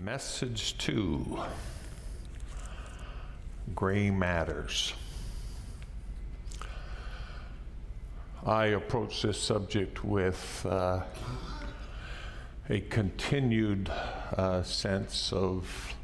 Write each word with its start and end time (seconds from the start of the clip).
Message 0.00 0.78
2 0.78 1.40
Gray 3.74 4.12
Matters. 4.12 4.94
I 8.46 8.66
approach 8.66 9.22
this 9.22 9.40
subject 9.40 10.04
with 10.04 10.64
uh, 10.70 11.02
a 12.70 12.78
continued 12.82 13.90
uh, 14.36 14.62
sense 14.62 15.32
of 15.32 15.94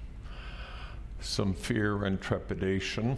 some 1.21 1.55
fear 1.55 2.05
and 2.05 2.21
trepidation 2.21 3.17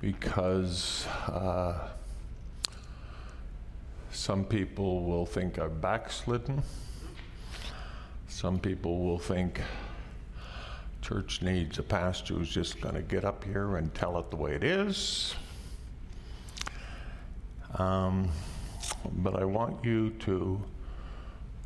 because 0.00 1.06
uh, 1.26 1.88
some 4.10 4.42
people 4.42 5.04
will 5.04 5.26
think 5.26 5.58
I've 5.58 5.82
backslidden. 5.82 6.62
Some 8.34 8.58
people 8.58 8.98
will 8.98 9.20
think 9.20 9.60
church 11.02 11.40
needs 11.40 11.78
a 11.78 11.84
pastor 11.84 12.34
who's 12.34 12.52
just 12.52 12.80
going 12.80 12.96
to 12.96 13.00
get 13.00 13.24
up 13.24 13.44
here 13.44 13.76
and 13.76 13.94
tell 13.94 14.18
it 14.18 14.28
the 14.30 14.36
way 14.36 14.56
it 14.56 14.64
is. 14.64 15.36
Um, 17.78 18.28
but 19.18 19.36
I 19.36 19.44
want 19.44 19.84
you 19.84 20.10
to 20.10 20.60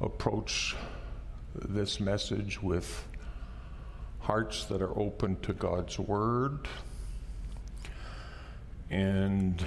approach 0.03 0.77
this 1.55 2.01
message 2.01 2.63
with 2.63 3.03
hearts 4.21 4.67
that 4.67 4.83
are 4.83 4.97
open 4.99 5.41
to 5.41 5.55
God's 5.55 5.99
Word 5.99 6.69
and 8.91 9.65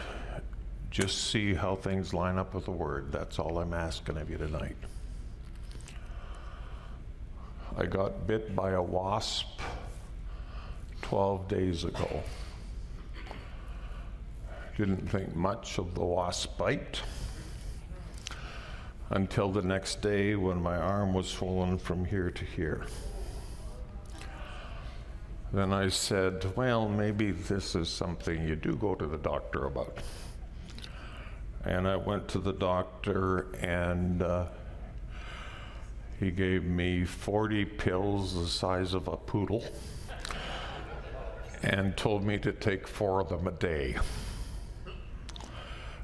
just 0.91 1.31
see 1.31 1.55
how 1.55 1.75
things 1.75 2.13
line 2.13 2.37
up 2.37 2.53
with 2.53 2.65
the 2.65 2.71
Word. 2.71 3.11
That's 3.11 3.39
all 3.39 3.57
I'm 3.57 3.73
asking 3.73 4.17
of 4.17 4.29
you 4.29 4.37
tonight. 4.37 4.77
I 7.77 7.85
got 7.85 8.27
bit 8.27 8.53
by 8.53 8.71
a 8.71 8.81
wasp 8.81 9.61
12 11.03 11.47
days 11.47 11.83
ago. 11.85 12.23
Didn't 14.77 15.09
think 15.09 15.35
much 15.35 15.77
of 15.77 15.95
the 15.95 16.03
wasp 16.03 16.57
bite 16.57 17.01
until 19.09 19.49
the 19.51 19.61
next 19.61 20.01
day 20.01 20.35
when 20.35 20.61
my 20.61 20.75
arm 20.75 21.13
was 21.13 21.27
swollen 21.27 21.77
from 21.77 22.03
here 22.03 22.29
to 22.31 22.45
here. 22.45 22.85
Then 25.53 25.71
I 25.71 25.89
said, 25.89 26.55
Well, 26.57 26.89
maybe 26.89 27.31
this 27.31 27.75
is 27.75 27.89
something 27.89 28.47
you 28.47 28.55
do 28.55 28.73
go 28.75 28.95
to 28.95 29.05
the 29.05 29.17
doctor 29.17 29.65
about. 29.65 29.97
And 31.63 31.87
I 31.87 31.95
went 31.95 32.27
to 32.29 32.39
the 32.39 32.53
doctor, 32.53 33.53
and 33.61 34.21
uh, 34.21 34.45
he 36.21 36.29
gave 36.29 36.63
me 36.63 37.03
40 37.03 37.65
pills 37.65 38.35
the 38.35 38.47
size 38.47 38.93
of 38.93 39.07
a 39.07 39.17
poodle 39.17 39.65
and 41.63 41.97
told 41.97 42.23
me 42.23 42.37
to 42.37 42.51
take 42.51 42.87
four 42.87 43.19
of 43.19 43.29
them 43.29 43.47
a 43.47 43.51
day. 43.51 43.95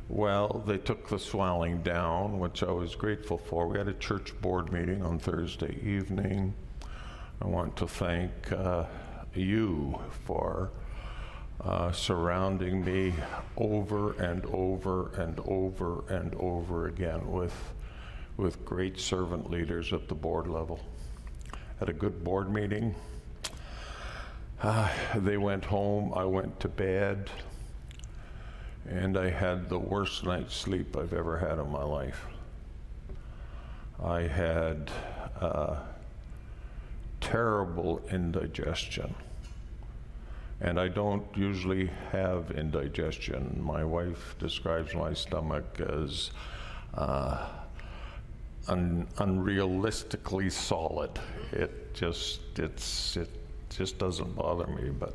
Well, 0.10 0.64
they 0.66 0.80
took 0.80 1.08
the 1.08 1.20
swelling 1.20 1.84
down, 1.84 2.40
which 2.40 2.64
I 2.64 2.72
was 2.72 2.96
grateful 2.96 3.38
for. 3.38 3.68
We 3.68 3.78
had 3.78 3.88
a 3.88 3.94
church 3.94 4.34
board 4.42 4.72
meeting 4.72 5.04
on 5.04 5.20
Thursday 5.20 5.78
evening. 5.84 6.56
I 7.40 7.46
want 7.46 7.76
to 7.78 7.88
thank 7.88 8.52
uh, 8.52 8.86
you 9.36 10.00
for 10.26 10.72
uh, 11.62 11.92
surrounding 11.92 12.84
me 12.84 13.14
over 13.56 14.14
and 14.14 14.44
over 14.48 15.10
and 15.10 15.40
over 15.46 16.04
and 16.10 16.34
over 16.40 16.88
again 16.88 17.32
with, 17.32 17.54
with 18.38 18.64
great 18.64 19.00
servant 19.00 19.50
leaders 19.50 19.92
at 19.92 20.08
the 20.08 20.16
board 20.16 20.48
level. 20.48 20.80
At 21.82 21.90
a 21.90 21.94
good 21.94 22.24
board 22.24 22.54
meeting. 22.54 22.96
Uh, 24.62 24.90
they 25.16 25.38
went 25.38 25.66
home, 25.66 26.14
I 26.16 26.24
went 26.24 26.60
to 26.62 26.68
bed 26.68 27.30
and 28.90 29.18
I 29.18 29.30
had 29.30 29.70
the 29.70 29.78
worst 29.78 30.24
night's 30.24 30.56
sleep 30.56 30.96
I've 30.96 31.14
ever 31.14 31.38
had 31.38 31.60
in 31.60 31.70
my 31.70 31.84
life. 31.84 32.26
I 34.02 34.22
had 34.22 34.90
uh, 35.42 35.78
terrible 37.20 38.02
indigestion. 38.10 39.14
And 40.62 40.80
I 40.80 40.88
don't 40.88 41.26
usually 41.36 41.92
have 42.12 42.52
indigestion. 42.52 43.60
My 43.62 43.84
wife 43.84 44.36
describes 44.40 44.96
my 44.96 45.14
stomach 45.14 45.80
as 45.80 46.32
uh, 46.94 47.48
un- 48.68 49.08
unrealistically 49.18 50.52
solid. 50.52 51.12
It 51.52 51.94
just 51.94 52.42
it's 52.60 53.18
it 53.18 53.30
just 53.70 53.98
doesn't 53.98 54.36
bother 54.36 54.68
me, 54.68 54.90
but 54.90 55.14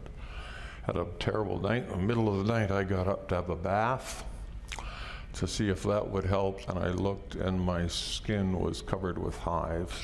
had 0.84 0.96
a 0.96 1.06
terrible 1.18 1.60
night. 1.60 1.84
In 1.84 1.90
the 1.90 2.06
middle 2.06 2.28
of 2.28 2.46
the 2.46 2.52
night, 2.52 2.70
I 2.70 2.82
got 2.84 3.06
up 3.06 3.28
to 3.28 3.36
have 3.36 3.50
a 3.50 3.56
bath 3.56 4.24
to 5.34 5.46
see 5.46 5.68
if 5.68 5.82
that 5.84 6.06
would 6.06 6.24
help, 6.24 6.68
and 6.68 6.78
I 6.78 6.88
looked, 6.88 7.36
and 7.36 7.60
my 7.60 7.86
skin 7.86 8.58
was 8.58 8.82
covered 8.82 9.16
with 9.16 9.36
hives. 9.38 9.94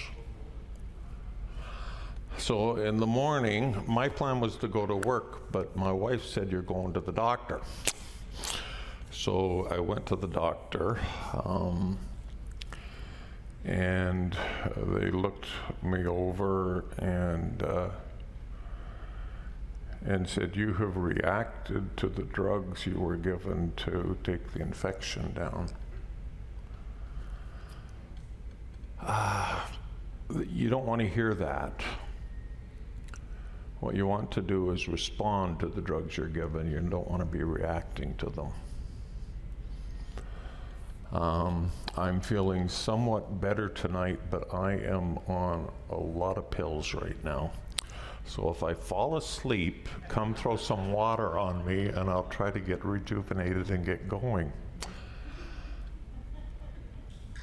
So 2.39 2.77
in 2.77 2.99
the 2.99 3.07
morning, 3.07 3.83
my 3.87 4.09
plan 4.09 4.41
was 4.41 4.57
to 4.57 4.69
go 4.69 4.87
to 4.87 4.95
work, 4.97 5.51
but 5.51 5.75
my 5.77 5.91
wife 5.91 6.25
said, 6.25 6.51
You're 6.53 6.63
going 6.63 6.93
to 6.95 7.01
the 7.01 7.13
doctor. 7.13 7.61
So 9.11 9.67
I 9.71 9.81
went 9.81 10.07
to 10.07 10.17
the 10.17 10.29
doctor, 10.29 11.01
um, 11.45 11.99
and 13.69 14.35
they 14.77 15.11
looked 15.11 15.47
me 15.83 16.07
over 16.07 16.87
and 16.99 17.63
uh, 17.63 17.91
and 20.05 20.27
said, 20.27 20.57
You 20.57 20.73
have 20.75 20.97
reacted 20.97 21.97
to 21.99 22.09
the 22.09 22.23
drugs 22.23 22.87
you 22.87 22.99
were 22.99 23.17
given 23.17 23.73
to 23.77 24.17
take 24.25 24.53
the 24.55 24.61
infection 24.61 25.35
down. 25.35 25.69
Uh, 29.01 29.61
you 30.49 30.71
don't 30.71 30.87
want 30.87 31.03
to 31.03 31.09
hear 31.09 31.35
that. 31.35 31.83
What 33.81 33.95
you 33.95 34.07
want 34.07 34.31
to 34.33 34.41
do 34.41 34.71
is 34.71 34.89
respond 34.89 35.61
to 35.61 35.67
the 35.67 35.81
drugs 35.81 36.17
you're 36.17 36.27
given. 36.27 36.71
You 36.71 36.81
don't 36.81 37.09
want 37.09 37.21
to 37.21 37.27
be 37.27 37.43
reacting 37.43 38.15
to 38.17 38.31
them. 38.31 38.49
Um, 41.13 41.71
I'm 41.97 42.21
feeling 42.21 42.69
somewhat 42.69 43.41
better 43.41 43.69
tonight, 43.71 44.21
but 44.31 44.53
I 44.53 44.73
am 44.73 45.19
on 45.27 45.71
a 45.91 45.97
lot 45.97 46.37
of 46.37 46.51
pills 46.51 46.93
right 46.95 47.23
now. 47.25 47.51
So 48.27 48.51
if 48.51 48.63
I 48.63 48.75
fall 48.75 49.17
asleep, 49.17 49.89
come 50.09 50.35
throw 50.35 50.57
some 50.57 50.93
water 50.93 51.39
on 51.39 51.65
me 51.65 51.87
and 51.87 52.11
I'll 52.11 52.29
try 52.29 52.51
to 52.51 52.61
get 52.61 52.85
rejuvenated 52.85 53.71
and 53.71 53.87
get 53.87 54.07
going. 54.07 54.53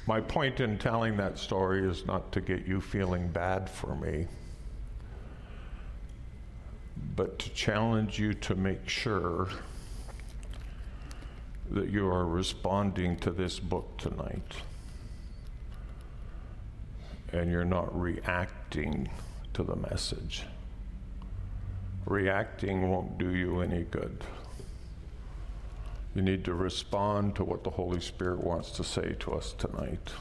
My 0.06 0.20
point 0.20 0.60
in 0.60 0.78
telling 0.78 1.16
that 1.16 1.36
story 1.36 1.84
is 1.84 2.06
not 2.06 2.30
to 2.30 2.40
get 2.40 2.66
you 2.66 2.80
feeling 2.80 3.26
bad 3.26 3.68
for 3.68 3.96
me, 3.96 4.28
but 7.16 7.40
to 7.40 7.50
challenge 7.50 8.16
you 8.20 8.32
to 8.34 8.54
make 8.54 8.88
sure 8.88 9.48
that 11.70 11.90
you 11.90 12.06
are 12.06 12.26
responding 12.26 13.16
to 13.18 13.30
this 13.30 13.58
book 13.58 13.96
tonight 13.98 14.56
and 17.32 17.50
you're 17.50 17.64
not 17.64 17.98
reacting 17.98 19.08
to 19.52 19.62
the 19.62 19.76
message. 19.76 20.44
Reacting 22.06 22.90
won't 22.90 23.18
do 23.18 23.34
you 23.34 23.60
any 23.60 23.82
good. 23.84 24.22
You 26.14 26.22
need 26.22 26.44
to 26.44 26.54
respond 26.54 27.36
to 27.36 27.44
what 27.44 27.64
the 27.64 27.70
Holy 27.70 28.00
Spirit 28.00 28.42
wants 28.42 28.70
to 28.72 28.84
say 28.84 29.16
to 29.20 29.32
us 29.32 29.54
tonight. 29.58 30.12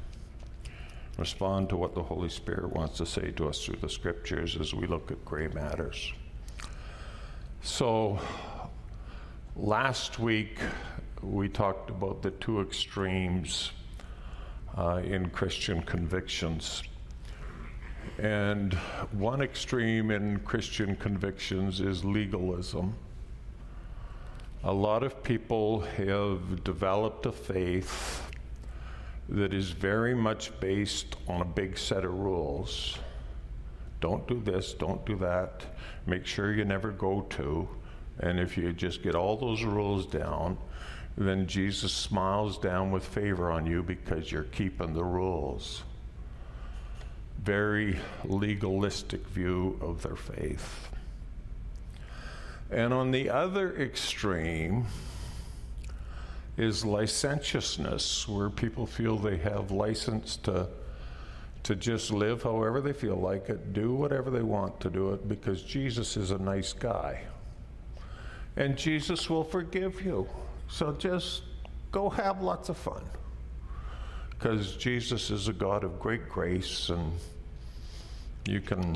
Respond 1.18 1.70
to 1.70 1.78
what 1.78 1.96
the 1.96 2.04
Holy 2.04 2.28
Spirit 2.28 2.74
wants 2.74 2.98
to 2.98 3.06
say 3.06 3.32
to 3.32 3.48
us 3.48 3.64
through 3.64 3.78
the 3.78 3.90
scriptures 3.90 4.58
as 4.60 4.74
we 4.74 4.88
look 4.88 5.12
at 5.12 5.24
gray 5.24 5.48
matters. 5.48 6.12
So, 7.62 8.20
last 9.56 10.20
week 10.20 10.60
we 11.26 11.50
talked 11.50 11.90
about 11.90 12.22
the 12.22 12.32
two 12.32 12.62
extremes 12.62 13.72
uh, 14.78 15.02
in 15.04 15.30
Christian 15.30 15.82
convictions. 15.82 16.84
And 18.20 18.74
one 19.12 19.42
extreme 19.42 20.12
in 20.12 20.40
Christian 20.40 20.96
convictions 20.96 21.82
is 21.82 22.06
legalism. 22.06 22.96
A 24.64 24.72
lot 24.72 25.04
of 25.04 25.24
people 25.24 25.82
have 25.82 26.64
developed 26.64 27.26
a 27.26 27.32
faith 27.32 28.24
that 29.28 29.54
is 29.54 29.72
very 29.72 30.14
much 30.14 30.58
based 30.60 31.16
on 31.28 31.42
a 31.42 31.46
big 31.46 31.78
set 31.78 32.06
of 32.06 32.14
rules. 32.14 33.00
Don't 34.00 34.28
do 34.28 34.40
this, 34.40 34.74
don't 34.74 35.04
do 35.06 35.16
that. 35.18 35.66
Make 36.06 36.26
sure 36.26 36.54
you 36.54 36.66
never 36.66 36.92
go 36.92 37.22
to. 37.32 37.68
And 38.20 38.40
if 38.40 38.58
you 38.58 38.72
just 38.72 39.02
get 39.02 39.16
all 39.16 39.36
those 39.36 39.64
rules 39.64 40.06
down, 40.06 40.58
then 41.18 41.48
Jesus 41.48 41.94
smiles 41.94 42.58
down 42.58 42.92
with 42.92 43.06
favor 43.06 43.50
on 43.52 43.66
you 43.66 43.82
because 43.82 44.32
you're 44.32 44.44
keeping 44.44 44.94
the 44.94 45.04
rules. 45.04 45.84
very 47.46 47.98
legalistic 48.24 49.26
view 49.28 49.78
of 49.80 50.02
their 50.02 50.16
faith. 50.16 50.90
And 52.72 52.92
on 52.92 53.12
the 53.12 53.30
other 53.30 53.76
extreme 53.78 54.86
is 56.58 56.84
licentiousness, 56.84 58.28
where 58.28 58.50
people 58.50 58.88
feel 58.88 59.18
they 59.18 59.38
have 59.38 59.70
license 59.70 60.38
to, 60.38 60.68
to 61.64 61.76
just 61.76 62.12
live 62.12 62.42
however 62.42 62.82
they 62.82 62.94
feel 62.94 63.18
like 63.18 63.50
it, 63.50 63.74
do 63.74 63.94
whatever 63.94 64.32
they 64.32 64.42
want 64.42 64.80
to 64.80 64.90
do 64.90 65.12
it, 65.12 65.28
because 65.30 65.62
Jesus 65.62 66.18
is 66.18 66.32
a 66.32 66.40
nice 66.40 66.74
guy. 66.74 67.22
And 68.56 68.76
Jesus 68.76 69.30
will 69.30 69.44
forgive 69.44 70.04
you. 70.04 70.28
So 70.68 70.92
just 70.94 71.44
go 71.92 72.10
have 72.10 72.42
lots 72.42 72.70
of 72.70 72.78
fun. 72.78 73.04
Because 74.30 74.76
Jesus 74.76 75.32
is 75.32 75.48
a 75.48 75.54
God 75.54 75.84
of 75.84 76.00
great 76.00 76.28
grace 76.30 76.90
and 76.90 77.14
you 78.48 78.62
can 78.62 78.96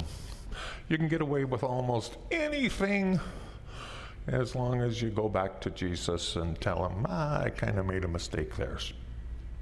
you 0.90 0.98
can 0.98 1.08
get 1.08 1.22
away 1.22 1.46
with 1.46 1.64
almost 1.64 2.18
anything 2.32 3.20
as 4.28 4.56
long 4.56 4.82
as 4.82 5.02
you 5.02 5.10
go 5.10 5.30
back 5.30 5.60
to 5.62 5.70
Jesus 5.72 6.36
and 6.36 6.60
tell 6.60 6.88
him, 6.88 7.06
ah, 7.10 7.42
I 7.42 7.50
kind 7.50 7.80
of 7.80 7.86
made 7.86 8.04
a 8.04 8.08
mistake 8.08 8.56
there. 8.56 8.78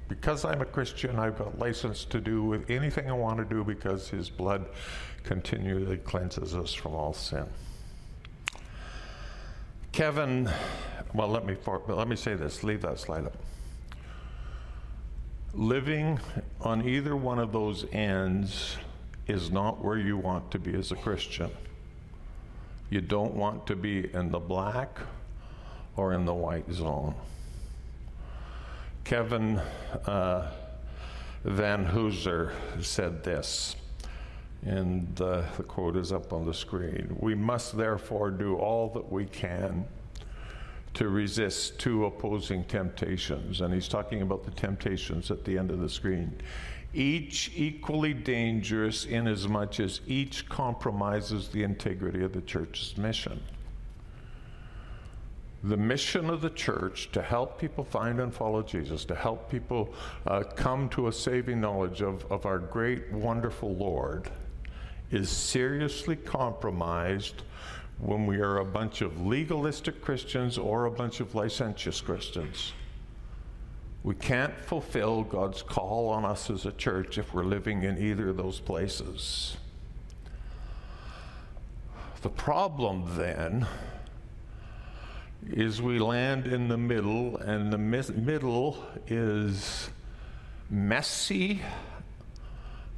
Because 0.08 0.44
I'm 0.44 0.60
a 0.60 0.66
Christian, 0.66 1.18
I've 1.18 1.38
got 1.38 1.58
license 1.58 2.04
to 2.06 2.20
do 2.20 2.42
with 2.42 2.70
anything 2.70 3.10
I 3.10 3.14
want 3.14 3.38
to 3.38 3.44
do 3.44 3.62
because 3.62 4.08
his 4.08 4.30
blood 4.30 4.66
continually 5.22 5.98
cleanses 5.98 6.54
us 6.54 6.72
from 6.72 6.94
all 6.94 7.12
sin. 7.12 7.46
Kevin, 9.98 10.48
well, 11.12 11.26
let 11.26 11.44
me, 11.44 11.56
for, 11.56 11.82
let 11.88 12.06
me 12.06 12.14
say 12.14 12.34
this, 12.34 12.62
leave 12.62 12.82
that 12.82 13.00
slide 13.00 13.24
up. 13.24 13.36
Living 15.52 16.20
on 16.60 16.88
either 16.88 17.16
one 17.16 17.40
of 17.40 17.50
those 17.50 17.84
ends 17.90 18.76
is 19.26 19.50
not 19.50 19.84
where 19.84 19.98
you 19.98 20.16
want 20.16 20.52
to 20.52 20.60
be 20.60 20.72
as 20.72 20.92
a 20.92 20.94
Christian. 20.94 21.50
You 22.90 23.00
don't 23.00 23.34
want 23.34 23.66
to 23.66 23.74
be 23.74 24.08
in 24.14 24.30
the 24.30 24.38
black 24.38 25.00
or 25.96 26.14
in 26.14 26.24
the 26.26 26.34
white 26.34 26.70
zone. 26.70 27.16
Kevin 29.02 29.58
uh, 30.06 30.52
Vanhoozer 31.44 32.52
said 32.80 33.24
this, 33.24 33.74
and 34.64 35.20
uh, 35.20 35.42
the 35.56 35.62
quote 35.62 35.96
is 35.96 36.12
up 36.12 36.32
on 36.32 36.44
the 36.44 36.54
screen. 36.54 37.16
We 37.20 37.34
must 37.34 37.76
therefore 37.76 38.30
do 38.30 38.56
all 38.56 38.88
that 38.90 39.10
we 39.10 39.26
can 39.26 39.86
to 40.94 41.08
resist 41.08 41.78
two 41.78 42.06
opposing 42.06 42.64
temptations. 42.64 43.60
And 43.60 43.72
he's 43.72 43.88
talking 43.88 44.22
about 44.22 44.44
the 44.44 44.50
temptations 44.50 45.30
at 45.30 45.44
the 45.44 45.56
end 45.56 45.70
of 45.70 45.80
the 45.80 45.88
screen 45.88 46.40
each 46.94 47.52
equally 47.54 48.14
dangerous 48.14 49.04
inasmuch 49.04 49.80
as 49.80 50.00
each 50.06 50.48
compromises 50.48 51.48
the 51.48 51.62
integrity 51.62 52.24
of 52.24 52.32
the 52.32 52.40
church's 52.42 52.96
mission. 52.96 53.40
The 55.64 55.76
mission 55.76 56.30
of 56.30 56.40
the 56.40 56.50
church 56.50 57.10
to 57.12 57.20
help 57.20 57.58
people 57.58 57.84
find 57.84 58.20
and 58.20 58.32
follow 58.32 58.62
Jesus, 58.62 59.04
to 59.06 59.14
help 59.14 59.50
people 59.50 59.92
uh, 60.26 60.44
come 60.54 60.88
to 60.90 61.08
a 61.08 61.12
saving 61.12 61.60
knowledge 61.60 62.00
of, 62.00 62.24
of 62.30 62.46
our 62.46 62.58
great, 62.58 63.12
wonderful 63.12 63.74
Lord, 63.74 64.30
is 65.10 65.30
seriously 65.30 66.16
compromised 66.16 67.42
when 67.98 68.26
we 68.26 68.38
are 68.38 68.58
a 68.58 68.64
bunch 68.64 69.00
of 69.00 69.26
legalistic 69.26 70.00
Christians 70.02 70.58
or 70.58 70.84
a 70.84 70.90
bunch 70.90 71.20
of 71.20 71.34
licentious 71.34 72.00
Christians. 72.00 72.72
We 74.04 74.14
can't 74.14 74.56
fulfill 74.60 75.24
God's 75.24 75.62
call 75.62 76.08
on 76.08 76.24
us 76.24 76.50
as 76.50 76.66
a 76.66 76.72
church 76.72 77.18
if 77.18 77.34
we're 77.34 77.42
living 77.42 77.82
in 77.82 77.98
either 77.98 78.28
of 78.28 78.36
those 78.36 78.60
places. 78.60 79.56
The 82.22 82.28
problem 82.28 83.16
then 83.16 83.66
is 85.50 85.80
we 85.80 85.98
land 85.98 86.46
in 86.46 86.68
the 86.68 86.76
middle, 86.76 87.36
and 87.38 87.72
the 87.72 87.78
middle 87.78 88.84
is 89.06 89.90
messy, 90.70 91.62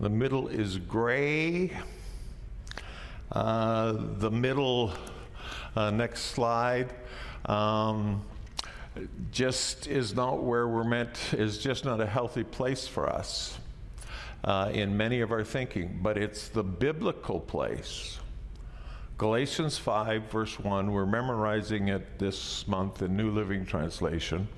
the 0.00 0.08
middle 0.08 0.48
is 0.48 0.78
gray, 0.78 1.76
uh, 3.32 3.94
the 4.18 4.30
middle, 4.30 4.92
uh, 5.76 5.90
next 5.90 6.22
slide. 6.22 6.92
Um, 7.46 8.22
just 9.30 9.86
is 9.86 10.14
not 10.14 10.42
where 10.42 10.68
we're 10.68 10.84
meant, 10.84 11.32
is 11.32 11.58
just 11.58 11.84
not 11.84 12.00
a 12.00 12.06
healthy 12.06 12.44
place 12.44 12.86
for 12.86 13.08
us 13.08 13.58
uh, 14.44 14.70
in 14.72 14.96
many 14.96 15.20
of 15.20 15.32
our 15.32 15.44
thinking, 15.44 15.98
but 16.02 16.18
it's 16.18 16.48
the 16.48 16.62
biblical 16.62 17.40
place. 17.40 18.18
Galatians 19.18 19.76
5, 19.76 20.30
verse 20.30 20.58
1, 20.58 20.90
we're 20.90 21.06
memorizing 21.06 21.88
it 21.88 22.18
this 22.18 22.66
month 22.66 23.02
in 23.02 23.16
New 23.16 23.30
Living 23.30 23.66
Translation, 23.66 24.48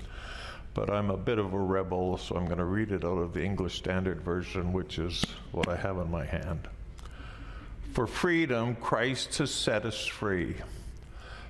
but 0.73 0.89
I'm 0.89 1.09
a 1.09 1.17
bit 1.17 1.37
of 1.37 1.53
a 1.53 1.59
rebel, 1.59 2.17
so 2.17 2.35
I'm 2.35 2.45
going 2.45 2.59
to 2.59 2.65
read 2.65 2.91
it 2.91 3.03
out 3.03 3.17
of 3.17 3.33
the 3.33 3.43
English 3.43 3.75
Standard 3.75 4.21
Version, 4.21 4.71
which 4.71 4.99
is 4.99 5.23
what 5.51 5.67
I 5.67 5.75
have 5.75 5.97
in 5.97 6.09
my 6.09 6.25
hand. 6.25 6.69
For 7.93 8.07
freedom, 8.07 8.75
Christ 8.75 9.37
has 9.37 9.53
set 9.53 9.85
us 9.85 10.03
free. 10.03 10.55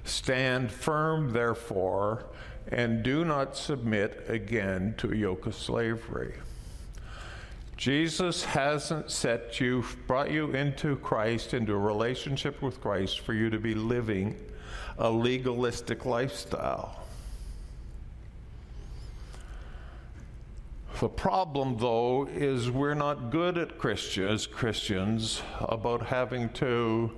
Stand 0.03 0.71
firm, 0.71 1.31
therefore, 1.31 2.25
and 2.67 3.01
do 3.01 3.23
not 3.23 3.55
submit 3.55 4.25
again 4.27 4.93
to 4.97 5.11
a 5.11 5.15
yoke 5.15 5.45
of 5.45 5.55
slavery. 5.55 6.33
Jesus 7.77 8.43
hasn't 8.43 9.09
set 9.09 9.61
you, 9.61 9.85
brought 10.05 10.31
you 10.31 10.51
into 10.51 10.97
Christ, 10.97 11.53
into 11.53 11.73
a 11.73 11.79
relationship 11.79 12.61
with 12.61 12.81
Christ 12.81 13.21
for 13.21 13.33
you 13.33 13.49
to 13.49 13.59
be 13.59 13.73
living 13.73 14.35
a 14.97 15.09
legalistic 15.09 16.05
lifestyle. 16.05 17.02
The 20.99 21.09
problem, 21.09 21.77
though, 21.77 22.27
is 22.27 22.69
we're 22.69 22.93
not 22.93 23.31
good 23.31 23.57
at 23.57 23.77
Christians, 23.77 24.45
Christians 24.45 25.41
about 25.59 26.05
having 26.05 26.49
to 26.49 27.11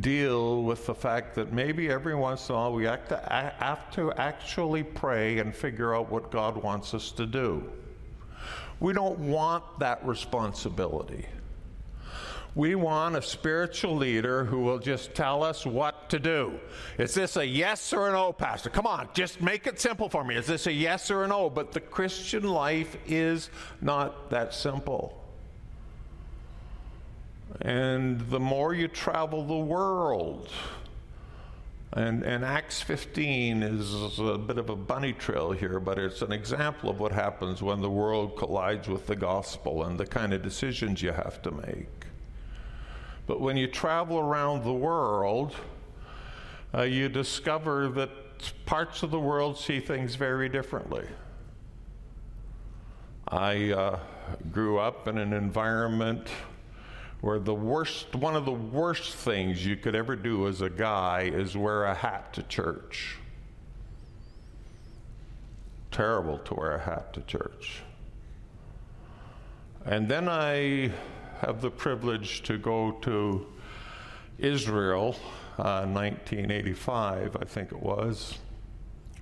deal 0.00 0.62
with 0.62 0.86
the 0.86 0.94
fact 0.94 1.34
that 1.36 1.52
maybe 1.52 1.88
every 1.88 2.14
once 2.14 2.48
in 2.48 2.54
a 2.54 2.58
while 2.58 2.72
we 2.72 2.84
have 2.84 3.08
to, 3.08 3.16
have 3.58 3.90
to 3.92 4.12
actually 4.12 4.82
pray 4.82 5.38
and 5.38 5.54
figure 5.54 5.94
out 5.94 6.10
what 6.10 6.30
God 6.30 6.62
wants 6.62 6.92
us 6.92 7.10
to 7.12 7.26
do. 7.26 7.70
We 8.80 8.92
don't 8.92 9.18
want 9.18 9.64
that 9.78 10.04
responsibility. 10.06 11.26
We 12.56 12.74
want 12.74 13.16
a 13.16 13.22
spiritual 13.22 13.96
leader 13.96 14.46
who 14.46 14.60
will 14.60 14.78
just 14.78 15.14
tell 15.14 15.42
us 15.42 15.66
what 15.66 16.08
to 16.08 16.18
do. 16.18 16.58
Is 16.96 17.12
this 17.12 17.36
a 17.36 17.46
yes 17.46 17.92
or 17.92 18.08
a 18.08 18.12
no, 18.12 18.32
Pastor? 18.32 18.70
Come 18.70 18.86
on, 18.86 19.10
just 19.12 19.42
make 19.42 19.66
it 19.66 19.78
simple 19.78 20.08
for 20.08 20.24
me. 20.24 20.36
Is 20.36 20.46
this 20.46 20.66
a 20.66 20.72
yes 20.72 21.10
or 21.10 21.24
a 21.24 21.28
no? 21.28 21.50
But 21.50 21.72
the 21.72 21.80
Christian 21.80 22.44
life 22.44 22.96
is 23.06 23.50
not 23.82 24.30
that 24.30 24.54
simple. 24.54 25.22
And 27.60 28.22
the 28.30 28.40
more 28.40 28.72
you 28.72 28.88
travel 28.88 29.44
the 29.44 29.54
world, 29.54 30.48
and, 31.92 32.22
and, 32.22 32.42
Acts 32.42 32.80
15 32.80 33.62
is 33.62 34.18
a 34.18 34.38
bit 34.38 34.56
of 34.56 34.70
a 34.70 34.76
bunny 34.76 35.12
trail 35.12 35.52
here, 35.52 35.78
but 35.78 35.98
it's 35.98 36.22
an 36.22 36.32
example 36.32 36.88
of 36.88 37.00
what 37.00 37.12
happens 37.12 37.62
when 37.62 37.82
the 37.82 37.90
world 37.90 38.36
collides 38.36 38.88
with 38.88 39.06
the 39.06 39.16
gospel 39.16 39.84
and 39.84 39.98
the 39.98 40.06
kind 40.06 40.32
of 40.32 40.42
decisions 40.42 41.02
you 41.02 41.12
have 41.12 41.40
to 41.42 41.50
make. 41.50 41.95
But 43.26 43.40
when 43.40 43.56
you 43.56 43.66
travel 43.66 44.18
around 44.18 44.64
the 44.64 44.72
world, 44.72 45.54
uh, 46.72 46.82
you 46.82 47.08
discover 47.08 47.88
that 47.88 48.10
parts 48.66 49.02
of 49.02 49.10
the 49.10 49.18
world 49.18 49.58
see 49.58 49.80
things 49.80 50.14
very 50.14 50.48
differently. 50.48 51.04
I 53.28 53.72
uh, 53.72 53.98
grew 54.52 54.78
up 54.78 55.08
in 55.08 55.18
an 55.18 55.32
environment 55.32 56.28
where 57.20 57.40
the 57.40 57.54
worst, 57.54 58.14
one 58.14 58.36
of 58.36 58.44
the 58.44 58.52
worst 58.52 59.14
things 59.14 59.64
you 59.64 59.76
could 59.76 59.96
ever 59.96 60.14
do 60.14 60.46
as 60.46 60.60
a 60.60 60.70
guy 60.70 61.30
is 61.32 61.56
wear 61.56 61.84
a 61.84 61.94
hat 61.94 62.32
to 62.34 62.42
church. 62.44 63.16
Terrible 65.90 66.38
to 66.38 66.54
wear 66.54 66.76
a 66.76 66.80
hat 66.80 67.12
to 67.14 67.22
church. 67.22 67.80
And 69.84 70.08
then 70.08 70.28
I 70.28 70.92
have 71.40 71.60
the 71.60 71.70
privilege 71.70 72.42
to 72.42 72.58
go 72.58 72.92
to 73.02 73.46
Israel, 74.38 75.16
uh, 75.58 75.86
1985, 75.86 77.36
I 77.40 77.44
think 77.44 77.72
it 77.72 77.80
was, 77.80 78.38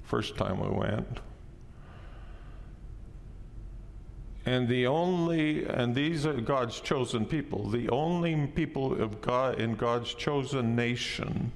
first 0.05 0.37
time 0.37 0.61
we 0.61 0.77
went. 0.77 1.21
And 4.47 4.69
the 4.69 4.87
only, 4.87 5.65
and 5.65 5.95
these 5.95 6.27
are 6.27 6.35
God's 6.35 6.81
chosen 6.81 7.25
people, 7.25 7.69
the 7.69 7.89
only 7.89 8.47
people 8.49 9.01
of 9.01 9.21
God 9.23 9.59
in 9.59 9.75
God's 9.75 10.13
chosen 10.13 10.77
nation 10.77 11.51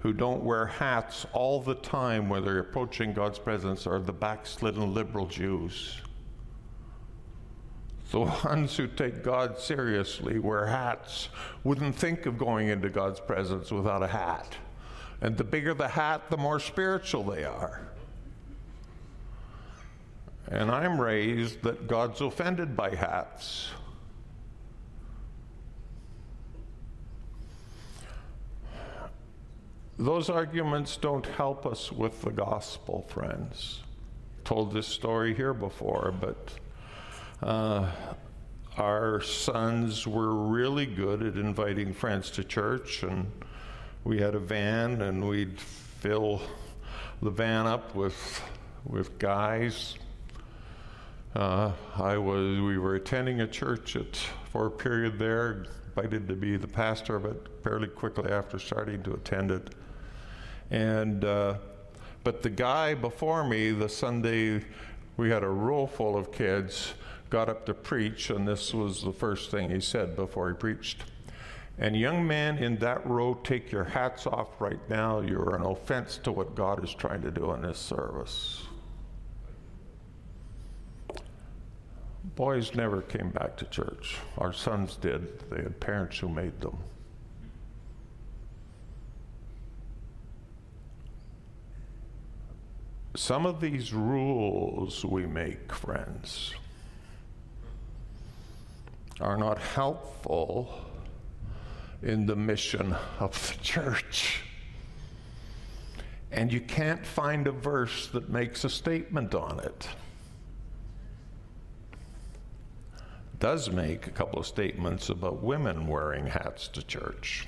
who 0.00 0.12
don't 0.12 0.42
wear 0.42 0.66
hats 0.66 1.24
all 1.32 1.62
the 1.62 1.76
time 1.76 2.28
when 2.28 2.44
they're 2.44 2.58
approaching 2.58 3.14
God's 3.14 3.38
presence 3.38 3.86
are 3.86 3.98
the 3.98 4.12
backslidden 4.12 4.92
liberal 4.92 5.26
Jews. 5.26 5.98
The 8.14 8.20
ones 8.20 8.76
who 8.76 8.86
take 8.86 9.24
God 9.24 9.58
seriously 9.58 10.38
wear 10.38 10.66
hats, 10.66 11.30
wouldn't 11.64 11.96
think 11.96 12.26
of 12.26 12.38
going 12.38 12.68
into 12.68 12.88
God's 12.88 13.18
presence 13.18 13.72
without 13.72 14.04
a 14.04 14.06
hat. 14.06 14.54
And 15.20 15.36
the 15.36 15.42
bigger 15.42 15.74
the 15.74 15.88
hat, 15.88 16.30
the 16.30 16.36
more 16.36 16.60
spiritual 16.60 17.24
they 17.24 17.42
are. 17.42 17.88
And 20.46 20.70
I'm 20.70 21.00
raised 21.00 21.62
that 21.62 21.88
God's 21.88 22.20
offended 22.20 22.76
by 22.76 22.94
hats. 22.94 23.70
Those 29.98 30.30
arguments 30.30 30.96
don't 30.96 31.26
help 31.26 31.66
us 31.66 31.90
with 31.90 32.22
the 32.22 32.30
gospel, 32.30 33.06
friends. 33.08 33.82
Told 34.44 34.72
this 34.72 34.86
story 34.86 35.34
here 35.34 35.52
before, 35.52 36.14
but 36.20 36.60
uh, 37.44 37.86
our 38.78 39.20
sons 39.20 40.06
were 40.06 40.34
really 40.34 40.86
good 40.86 41.22
at 41.22 41.36
inviting 41.36 41.92
friends 41.92 42.30
to 42.30 42.42
church, 42.42 43.02
and 43.02 43.30
we 44.02 44.18
had 44.18 44.34
a 44.34 44.38
van, 44.38 45.02
and 45.02 45.28
we'd 45.28 45.60
fill 45.60 46.40
the 47.20 47.30
van 47.30 47.66
up 47.66 47.94
with 47.94 48.42
with 48.86 49.18
guys. 49.18 49.96
Uh, 51.36 51.72
I 51.96 52.16
was 52.16 52.60
we 52.60 52.78
were 52.78 52.94
attending 52.94 53.42
a 53.42 53.46
church 53.46 53.94
at, 53.96 54.16
for 54.50 54.66
a 54.66 54.70
period 54.70 55.18
there, 55.18 55.66
invited 55.88 56.26
to 56.28 56.34
be 56.34 56.56
the 56.56 56.68
pastor 56.68 57.14
of 57.14 57.26
it 57.26 57.46
fairly 57.62 57.88
quickly 57.88 58.32
after 58.32 58.58
starting 58.58 59.02
to 59.02 59.12
attend 59.12 59.50
it. 59.50 59.74
And 60.70 61.26
uh, 61.26 61.58
but 62.22 62.42
the 62.42 62.50
guy 62.50 62.94
before 62.94 63.44
me, 63.44 63.70
the 63.70 63.88
Sunday 63.88 64.64
we 65.18 65.28
had 65.28 65.42
a 65.42 65.48
row 65.48 65.86
full 65.86 66.16
of 66.16 66.32
kids, 66.32 66.94
got 67.34 67.48
up 67.48 67.66
to 67.66 67.74
preach, 67.74 68.30
and 68.30 68.46
this 68.46 68.72
was 68.72 69.02
the 69.02 69.12
first 69.12 69.50
thing 69.50 69.68
he 69.68 69.80
said 69.80 70.14
before 70.14 70.48
he 70.48 70.54
preached. 70.54 71.02
And 71.76 71.96
young 71.96 72.24
man 72.24 72.58
in 72.58 72.76
that 72.76 73.04
row, 73.04 73.34
take 73.34 73.72
your 73.72 73.82
hats 73.82 74.24
off 74.28 74.60
right 74.60 74.78
now. 74.88 75.18
You're 75.18 75.56
an 75.56 75.62
offense 75.62 76.16
to 76.18 76.30
what 76.30 76.54
God 76.54 76.84
is 76.84 76.94
trying 76.94 77.22
to 77.22 77.32
do 77.32 77.50
in 77.50 77.62
this 77.62 77.80
service. 77.80 78.62
Boys 82.36 82.72
never 82.76 83.02
came 83.02 83.30
back 83.30 83.56
to 83.56 83.64
church. 83.64 84.16
Our 84.38 84.52
sons 84.52 84.94
did. 84.94 85.50
They 85.50 85.64
had 85.64 85.80
parents 85.80 86.16
who 86.20 86.28
made 86.28 86.60
them. 86.60 86.78
Some 93.16 93.44
of 93.44 93.60
these 93.60 93.92
rules 93.92 95.04
we 95.04 95.26
make, 95.26 95.72
friends, 95.72 96.54
are 99.20 99.36
not 99.36 99.58
helpful 99.58 100.84
in 102.02 102.26
the 102.26 102.36
mission 102.36 102.94
of 103.20 103.32
the 103.48 103.62
church. 103.62 104.42
And 106.30 106.52
you 106.52 106.60
can't 106.60 107.06
find 107.06 107.46
a 107.46 107.52
verse 107.52 108.08
that 108.08 108.28
makes 108.28 108.64
a 108.64 108.70
statement 108.70 109.34
on 109.34 109.60
it. 109.60 109.88
Does 113.38 113.70
make 113.70 114.06
a 114.06 114.10
couple 114.10 114.38
of 114.40 114.46
statements 114.46 115.10
about 115.10 115.42
women 115.42 115.86
wearing 115.86 116.26
hats 116.26 116.66
to 116.68 116.82
church. 116.82 117.46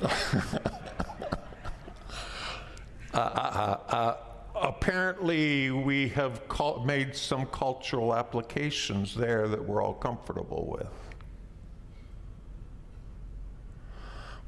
Uh, 3.16 3.18
uh, 3.18 3.94
uh, 3.96 4.16
apparently, 4.54 5.70
we 5.70 6.06
have 6.10 6.42
made 6.84 7.16
some 7.16 7.46
cultural 7.46 8.14
applications 8.14 9.14
there 9.14 9.48
that 9.48 9.66
we're 9.66 9.82
all 9.82 9.94
comfortable 9.94 10.66
with. 10.78 10.92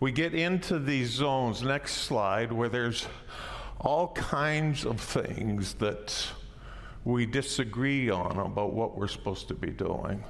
We 0.01 0.13
get 0.13 0.35
into 0.35 0.79
these 0.79 1.09
zones, 1.09 1.63
next 1.63 1.93
slide, 2.03 2.53
where 2.53 2.69
there's 2.69 3.07
all 3.81 4.09
kinds 4.09 4.85
of 4.85 5.01
things 5.01 5.73
that 5.75 6.15
we 7.07 7.25
disagree 7.25 8.11
on 8.11 8.39
about 8.39 8.75
what 8.75 8.99
we're 8.99 9.09
supposed 9.09 9.49
to 9.49 9.55
be 9.55 9.71
doing. 9.71 10.23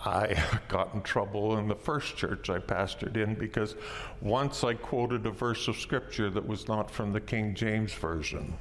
I 0.00 0.42
got 0.68 0.94
in 0.94 1.02
trouble 1.02 1.58
in 1.58 1.68
the 1.68 1.74
first 1.74 2.16
church 2.16 2.50
I 2.50 2.58
pastored 2.58 3.16
in 3.16 3.34
because 3.34 3.74
once 4.20 4.64
I 4.64 4.74
quoted 4.74 5.26
a 5.26 5.30
verse 5.30 5.68
of 5.68 5.76
scripture 5.76 6.30
that 6.30 6.46
was 6.46 6.68
not 6.68 6.90
from 6.90 7.12
the 7.12 7.20
King 7.20 7.54
James 7.54 7.92
Version. 7.92 8.56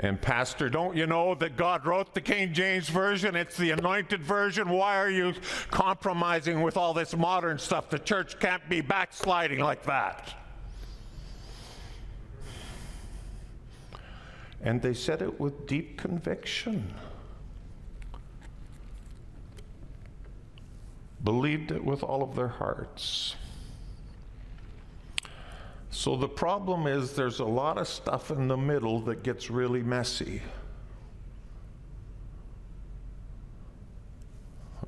And, 0.00 0.20
Pastor, 0.20 0.70
don't 0.70 0.96
you 0.96 1.06
know 1.06 1.34
that 1.34 1.56
God 1.56 1.84
wrote 1.84 2.14
the 2.14 2.20
King 2.20 2.52
James 2.52 2.88
Version? 2.88 3.34
It's 3.34 3.56
the 3.56 3.72
anointed 3.72 4.22
version. 4.22 4.68
Why 4.68 4.96
are 4.96 5.10
you 5.10 5.34
compromising 5.72 6.62
with 6.62 6.76
all 6.76 6.94
this 6.94 7.16
modern 7.16 7.58
stuff? 7.58 7.90
The 7.90 7.98
church 7.98 8.38
can't 8.38 8.66
be 8.68 8.80
backsliding 8.80 9.58
like 9.58 9.82
that. 9.86 10.34
And 14.62 14.80
they 14.80 14.94
said 14.94 15.20
it 15.20 15.40
with 15.40 15.66
deep 15.66 15.98
conviction. 15.98 16.94
Believed 21.24 21.72
it 21.72 21.84
with 21.84 22.02
all 22.02 22.22
of 22.22 22.34
their 22.34 22.48
hearts. 22.48 23.34
So 25.90 26.16
the 26.16 26.28
problem 26.28 26.86
is 26.86 27.12
there's 27.12 27.40
a 27.40 27.44
lot 27.44 27.78
of 27.78 27.88
stuff 27.88 28.30
in 28.30 28.46
the 28.46 28.56
middle 28.56 29.00
that 29.00 29.22
gets 29.22 29.50
really 29.50 29.82
messy. 29.82 30.42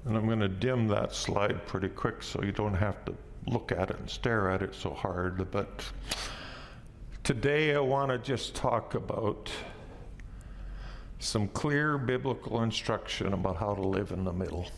And 0.04 0.16
I'm 0.16 0.26
going 0.26 0.40
to 0.40 0.48
dim 0.48 0.86
that 0.88 1.14
slide 1.14 1.66
pretty 1.66 1.88
quick 1.88 2.22
so 2.22 2.42
you 2.42 2.52
don't 2.52 2.74
have 2.74 3.04
to 3.06 3.14
look 3.46 3.72
at 3.72 3.90
it 3.90 3.98
and 3.98 4.08
stare 4.08 4.50
at 4.50 4.62
it 4.62 4.74
so 4.74 4.90
hard. 4.90 5.50
But 5.50 5.84
today 7.24 7.74
I 7.74 7.80
want 7.80 8.10
to 8.10 8.18
just 8.18 8.54
talk 8.54 8.94
about 8.94 9.50
some 11.18 11.48
clear 11.48 11.98
biblical 11.98 12.62
instruction 12.62 13.32
about 13.32 13.56
how 13.56 13.74
to 13.74 13.82
live 13.82 14.10
in 14.12 14.24
the 14.24 14.32
middle 14.32 14.68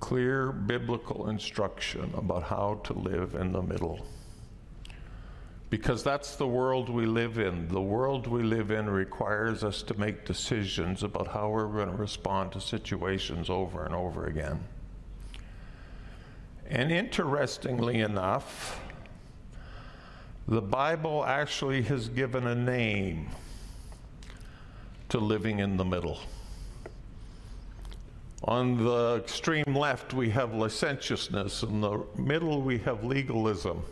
clear 0.00 0.52
biblical 0.52 1.28
instruction 1.28 2.12
about 2.16 2.44
how 2.44 2.80
to 2.84 2.92
live 2.92 3.34
in 3.34 3.52
the 3.52 3.62
middle. 3.62 4.06
Because 5.70 6.02
that's 6.02 6.36
the 6.36 6.46
world 6.46 6.88
we 6.88 7.04
live 7.04 7.38
in. 7.38 7.68
The 7.68 7.80
world 7.80 8.26
we 8.26 8.42
live 8.42 8.70
in 8.70 8.88
requires 8.88 9.62
us 9.62 9.82
to 9.82 9.98
make 9.98 10.24
decisions 10.24 11.02
about 11.02 11.28
how 11.28 11.50
we're 11.50 11.66
going 11.66 11.90
to 11.90 11.96
respond 11.96 12.52
to 12.52 12.60
situations 12.60 13.50
over 13.50 13.84
and 13.84 13.94
over 13.94 14.26
again. 14.26 14.60
And 16.70 16.90
interestingly 16.90 18.00
enough, 18.00 18.80
the 20.46 20.62
Bible 20.62 21.24
actually 21.24 21.82
has 21.82 22.08
given 22.08 22.46
a 22.46 22.54
name 22.54 23.28
to 25.10 25.18
living 25.18 25.58
in 25.58 25.76
the 25.76 25.84
middle. 25.84 26.18
On 28.44 28.82
the 28.82 29.16
extreme 29.16 29.74
left, 29.74 30.14
we 30.14 30.30
have 30.30 30.54
licentiousness. 30.54 31.64
In 31.64 31.80
the 31.80 32.04
middle, 32.16 32.62
we 32.62 32.78
have 32.78 33.02
legalism. 33.02 33.82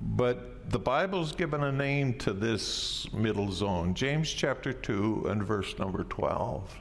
But 0.00 0.70
the 0.70 0.78
Bible's 0.78 1.32
given 1.32 1.64
a 1.64 1.72
name 1.72 2.18
to 2.18 2.32
this 2.32 3.10
middle 3.12 3.50
zone 3.50 3.94
James 3.94 4.30
chapter 4.30 4.72
2 4.72 5.26
and 5.30 5.42
verse 5.42 5.78
number 5.78 6.04
12. 6.04 6.74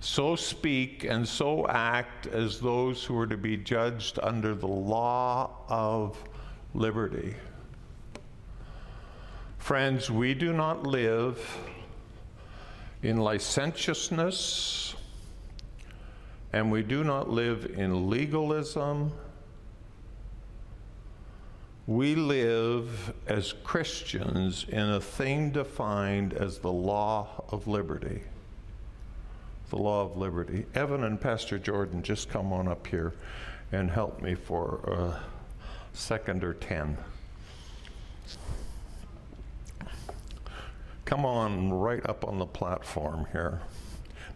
So 0.00 0.34
speak 0.34 1.04
and 1.04 1.28
so 1.28 1.68
act 1.68 2.26
as 2.26 2.58
those 2.58 3.04
who 3.04 3.16
are 3.18 3.26
to 3.26 3.36
be 3.36 3.56
judged 3.56 4.18
under 4.22 4.54
the 4.54 4.66
law 4.66 5.50
of 5.68 6.16
liberty. 6.74 7.36
Friends, 9.58 10.10
we 10.10 10.34
do 10.34 10.52
not 10.52 10.84
live 10.84 11.38
in 13.02 13.18
licentiousness 13.18 14.96
and 16.52 16.70
we 16.70 16.82
do 16.82 17.02
not 17.02 17.30
live 17.30 17.64
in 17.76 18.10
legalism. 18.10 19.12
We 21.86 22.14
live 22.14 23.12
as 23.26 23.54
Christians 23.64 24.66
in 24.68 24.88
a 24.88 25.00
thing 25.00 25.50
defined 25.50 26.34
as 26.34 26.58
the 26.58 26.72
law 26.72 27.44
of 27.50 27.66
liberty. 27.66 28.22
The 29.70 29.78
law 29.78 30.02
of 30.02 30.16
liberty. 30.16 30.66
Evan 30.74 31.04
and 31.04 31.20
Pastor 31.20 31.58
Jordan, 31.58 32.02
just 32.02 32.28
come 32.28 32.52
on 32.52 32.68
up 32.68 32.86
here 32.86 33.14
and 33.72 33.90
help 33.90 34.20
me 34.20 34.34
for 34.34 34.80
a 34.86 35.20
second 35.96 36.44
or 36.44 36.54
ten. 36.54 36.98
Come 41.06 41.24
on 41.26 41.72
right 41.72 42.06
up 42.08 42.26
on 42.26 42.38
the 42.38 42.46
platform 42.46 43.26
here. 43.32 43.60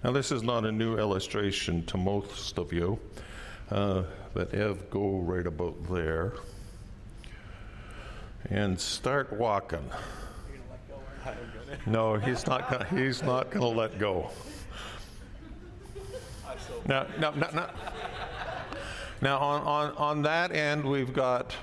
Now, 0.04 0.12
this 0.12 0.30
is 0.30 0.42
not 0.42 0.64
a 0.64 0.72
new 0.72 0.98
illustration 0.98 1.84
to 1.86 1.96
most 1.96 2.58
of 2.58 2.72
you. 2.72 2.98
Uh, 3.70 4.04
but 4.34 4.52
Ev, 4.54 4.90
go 4.90 5.18
right 5.18 5.46
about 5.46 5.74
there 5.90 6.34
and 8.50 8.78
start 8.78 9.32
walking. 9.32 9.90
No, 11.86 12.16
he's 12.16 12.46
not. 12.46 12.70
Gonna, 12.70 12.86
he's 12.86 13.22
not 13.22 13.50
going 13.50 13.62
to 13.62 13.80
let 13.80 13.98
go. 13.98 14.30
Now, 16.86 17.06
now, 17.18 17.30
now, 17.30 17.50
now, 17.52 17.70
now 19.20 19.38
on, 19.38 19.62
on, 19.62 19.92
on 19.96 20.22
that 20.22 20.52
end, 20.52 20.84
we've 20.84 21.12
got, 21.12 21.54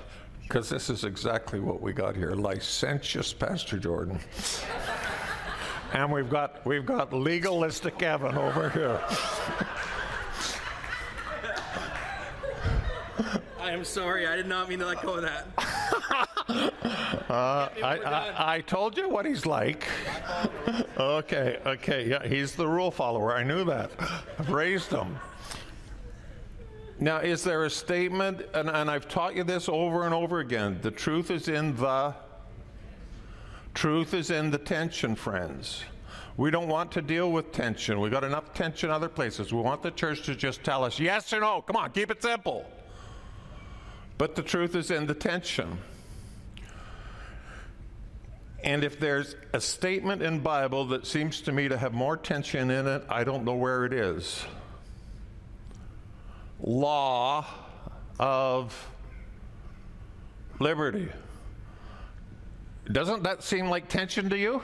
because 0.42 0.68
this 0.68 0.90
is 0.90 1.04
exactly 1.04 1.60
what 1.60 1.80
we 1.80 1.92
got 1.92 2.14
here, 2.16 2.32
licentious 2.32 3.32
Pastor 3.32 3.78
Jordan. 3.78 4.18
And 5.94 6.12
we've 6.12 6.28
got, 6.28 6.64
we've 6.66 6.84
got 6.84 7.12
legalistic 7.12 8.02
Evan 8.02 8.36
over 8.36 8.68
here. 8.70 9.00
I 13.60 13.70
am 13.70 13.84
sorry. 13.84 14.26
I 14.26 14.36
did 14.36 14.46
not 14.46 14.68
mean 14.68 14.80
to 14.80 14.86
let 14.86 15.00
go 15.00 15.14
of 15.14 15.22
that. 15.22 15.46
Uh, 17.24 17.68
I, 17.82 17.98
I, 17.98 18.54
I 18.56 18.60
told 18.60 18.98
you 18.98 19.08
what 19.08 19.24
he's 19.24 19.46
like. 19.46 19.88
okay, 20.98 21.58
okay, 21.64 22.08
yeah, 22.08 22.24
he's 22.24 22.54
the 22.54 22.68
rule 22.68 22.90
follower. 22.90 23.34
I 23.34 23.42
knew 23.42 23.64
that. 23.64 23.90
I've 24.38 24.50
raised 24.50 24.90
him. 24.90 25.18
Now, 27.00 27.18
is 27.18 27.42
there 27.42 27.64
a 27.64 27.70
statement, 27.70 28.42
and, 28.52 28.68
and 28.68 28.90
I've 28.90 29.08
taught 29.08 29.34
you 29.34 29.42
this 29.42 29.68
over 29.68 30.04
and 30.04 30.14
over 30.14 30.40
again 30.40 30.78
the 30.82 30.90
truth 30.90 31.30
is 31.30 31.48
in 31.48 31.74
the 31.76 32.14
truth 33.74 34.14
is 34.14 34.30
in 34.30 34.50
the 34.50 34.58
tension, 34.58 35.14
friends. 35.14 35.84
We 36.36 36.50
don't 36.50 36.68
want 36.68 36.92
to 36.92 37.02
deal 37.02 37.30
with 37.30 37.52
tension. 37.52 38.00
We've 38.00 38.10
got 38.10 38.24
enough 38.24 38.54
tension 38.54 38.90
other 38.90 39.08
places. 39.08 39.52
We 39.52 39.60
want 39.60 39.82
the 39.82 39.90
church 39.90 40.22
to 40.22 40.34
just 40.34 40.64
tell 40.64 40.82
us 40.82 40.98
yes 40.98 41.32
or 41.32 41.40
no. 41.40 41.62
Come 41.62 41.76
on, 41.76 41.90
keep 41.90 42.10
it 42.10 42.22
simple. 42.22 42.64
But 44.18 44.34
the 44.34 44.42
truth 44.42 44.74
is 44.74 44.90
in 44.90 45.06
the 45.06 45.14
tension. 45.14 45.78
And 48.64 48.82
if 48.82 48.98
there's 48.98 49.36
a 49.52 49.60
statement 49.60 50.22
in 50.22 50.40
Bible 50.40 50.86
that 50.86 51.06
seems 51.06 51.42
to 51.42 51.52
me 51.52 51.68
to 51.68 51.76
have 51.76 51.92
more 51.92 52.16
tension 52.16 52.70
in 52.70 52.86
it, 52.86 53.04
I 53.08 53.22
don't 53.22 53.44
know 53.44 53.54
where 53.54 53.84
it 53.84 53.92
is. 53.92 54.44
Law 56.60 57.46
of 58.18 58.88
liberty. 60.58 61.10
Doesn't 62.92 63.22
that 63.22 63.42
seem 63.42 63.68
like 63.68 63.88
tension 63.88 64.28
to 64.30 64.38
you? 64.38 64.62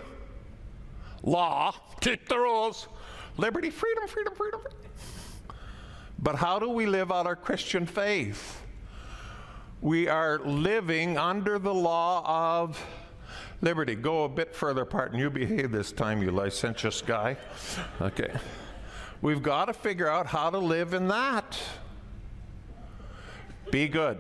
Law, 1.22 1.74
keep 2.00 2.28
the 2.28 2.38
rules. 2.38 2.88
Liberty, 3.36 3.70
freedom, 3.70 4.06
freedom, 4.06 4.34
freedom. 4.34 4.60
But 6.18 6.36
how 6.36 6.58
do 6.58 6.68
we 6.68 6.86
live 6.86 7.10
out 7.10 7.26
our 7.26 7.36
Christian 7.36 7.86
faith? 7.86 8.62
We 9.80 10.08
are 10.08 10.38
living 10.40 11.16
under 11.16 11.58
the 11.58 11.72
law 11.72 12.60
of 12.60 12.84
Liberty, 13.62 13.94
go 13.94 14.24
a 14.24 14.28
bit 14.28 14.54
further 14.54 14.82
apart 14.82 15.12
and 15.12 15.20
you 15.20 15.28
behave 15.30 15.70
this 15.70 15.92
time, 15.92 16.22
you 16.22 16.30
licentious 16.30 17.02
guy. 17.02 17.36
Okay. 18.00 18.32
We've 19.22 19.42
got 19.42 19.66
to 19.66 19.74
figure 19.74 20.08
out 20.08 20.26
how 20.26 20.48
to 20.48 20.58
live 20.58 20.94
in 20.94 21.08
that. 21.08 21.58
Be 23.70 23.86
good. 23.86 24.18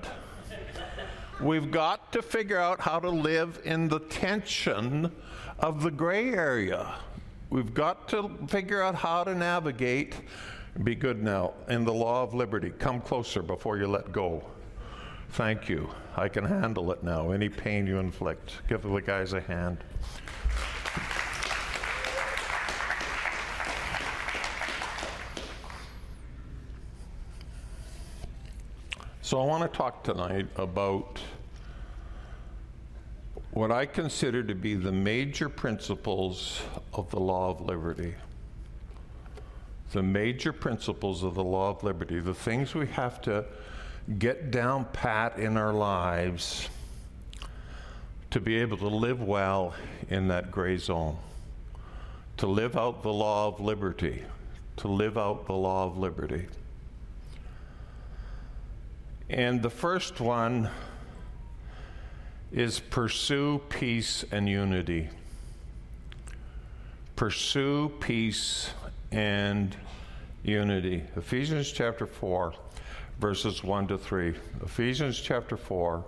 We've 1.42 1.70
got 1.70 2.12
to 2.12 2.20
figure 2.20 2.58
out 2.58 2.80
how 2.80 3.00
to 3.00 3.08
live 3.08 3.62
in 3.64 3.88
the 3.88 4.00
tension 4.00 5.10
of 5.58 5.82
the 5.82 5.90
gray 5.90 6.34
area. 6.34 6.96
We've 7.48 7.72
got 7.72 8.08
to 8.10 8.30
figure 8.46 8.82
out 8.82 8.94
how 8.94 9.24
to 9.24 9.34
navigate. 9.34 10.16
Be 10.84 10.94
good 10.94 11.22
now 11.22 11.54
in 11.68 11.84
the 11.84 11.94
law 11.94 12.22
of 12.22 12.34
liberty. 12.34 12.70
Come 12.78 13.00
closer 13.00 13.42
before 13.42 13.78
you 13.78 13.86
let 13.86 14.12
go. 14.12 14.44
Thank 15.30 15.66
you. 15.66 15.88
I 16.14 16.28
can 16.28 16.44
handle 16.44 16.92
it 16.92 17.02
now. 17.02 17.30
Any 17.30 17.48
pain 17.48 17.86
you 17.86 17.98
inflict, 17.98 18.60
give 18.68 18.82
the 18.82 19.00
guys 19.00 19.32
a 19.32 19.40
hand. 19.40 19.78
So, 29.30 29.40
I 29.40 29.44
want 29.44 29.62
to 29.62 29.78
talk 29.78 30.02
tonight 30.02 30.48
about 30.56 31.20
what 33.52 33.70
I 33.70 33.86
consider 33.86 34.42
to 34.42 34.56
be 34.56 34.74
the 34.74 34.90
major 34.90 35.48
principles 35.48 36.60
of 36.92 37.08
the 37.12 37.20
law 37.20 37.48
of 37.48 37.60
liberty. 37.60 38.16
The 39.92 40.02
major 40.02 40.52
principles 40.52 41.22
of 41.22 41.36
the 41.36 41.44
law 41.44 41.70
of 41.70 41.84
liberty, 41.84 42.18
the 42.18 42.34
things 42.34 42.74
we 42.74 42.88
have 42.88 43.22
to 43.22 43.44
get 44.18 44.50
down 44.50 44.86
pat 44.92 45.38
in 45.38 45.56
our 45.56 45.72
lives 45.72 46.68
to 48.32 48.40
be 48.40 48.56
able 48.56 48.78
to 48.78 48.88
live 48.88 49.22
well 49.22 49.74
in 50.08 50.26
that 50.26 50.50
gray 50.50 50.76
zone, 50.76 51.16
to 52.38 52.48
live 52.48 52.76
out 52.76 53.04
the 53.04 53.12
law 53.12 53.46
of 53.46 53.60
liberty, 53.60 54.24
to 54.78 54.88
live 54.88 55.16
out 55.16 55.46
the 55.46 55.54
law 55.54 55.86
of 55.86 55.96
liberty. 55.96 56.48
And 59.30 59.62
the 59.62 59.70
first 59.70 60.20
one 60.20 60.68
is 62.52 62.80
pursue 62.80 63.62
peace 63.70 64.24
and 64.30 64.48
unity. 64.48 65.08
Pursue 67.16 67.92
peace 68.00 68.70
and 69.10 69.74
unity. 70.42 71.04
Ephesians 71.16 71.72
chapter 71.72 72.06
4 72.06 72.52
verses 73.20 73.62
1 73.62 73.86
to 73.88 73.98
3. 73.98 74.34
Ephesians 74.64 75.20
chapter 75.20 75.56
4, 75.56 76.04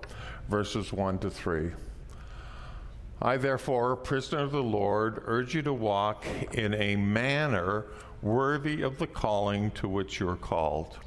verses 0.48 0.92
1 0.92 1.18
to 1.18 1.30
3. 1.30 1.70
I, 3.20 3.36
therefore, 3.36 3.94
prisoner 3.96 4.40
of 4.40 4.50
the 4.50 4.62
Lord, 4.62 5.22
urge 5.26 5.54
you 5.54 5.62
to 5.62 5.74
walk 5.74 6.24
in 6.52 6.74
a 6.74 6.96
manner 6.96 7.84
worthy 8.22 8.82
of 8.82 8.98
the 8.98 9.06
calling 9.06 9.70
to 9.72 9.88
which 9.88 10.18
you 10.18 10.28
are 10.28 10.36
called, 10.36 10.98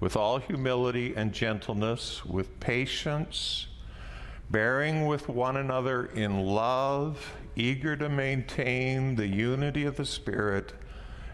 with 0.00 0.16
all 0.16 0.38
humility 0.38 1.14
and 1.14 1.32
gentleness, 1.32 2.24
with 2.24 2.60
patience, 2.60 3.66
bearing 4.50 5.06
with 5.06 5.28
one 5.28 5.56
another 5.56 6.06
in 6.06 6.40
love, 6.40 7.34
eager 7.56 7.96
to 7.96 8.08
maintain 8.08 9.16
the 9.16 9.26
unity 9.26 9.84
of 9.84 9.96
the 9.96 10.04
Spirit 10.04 10.72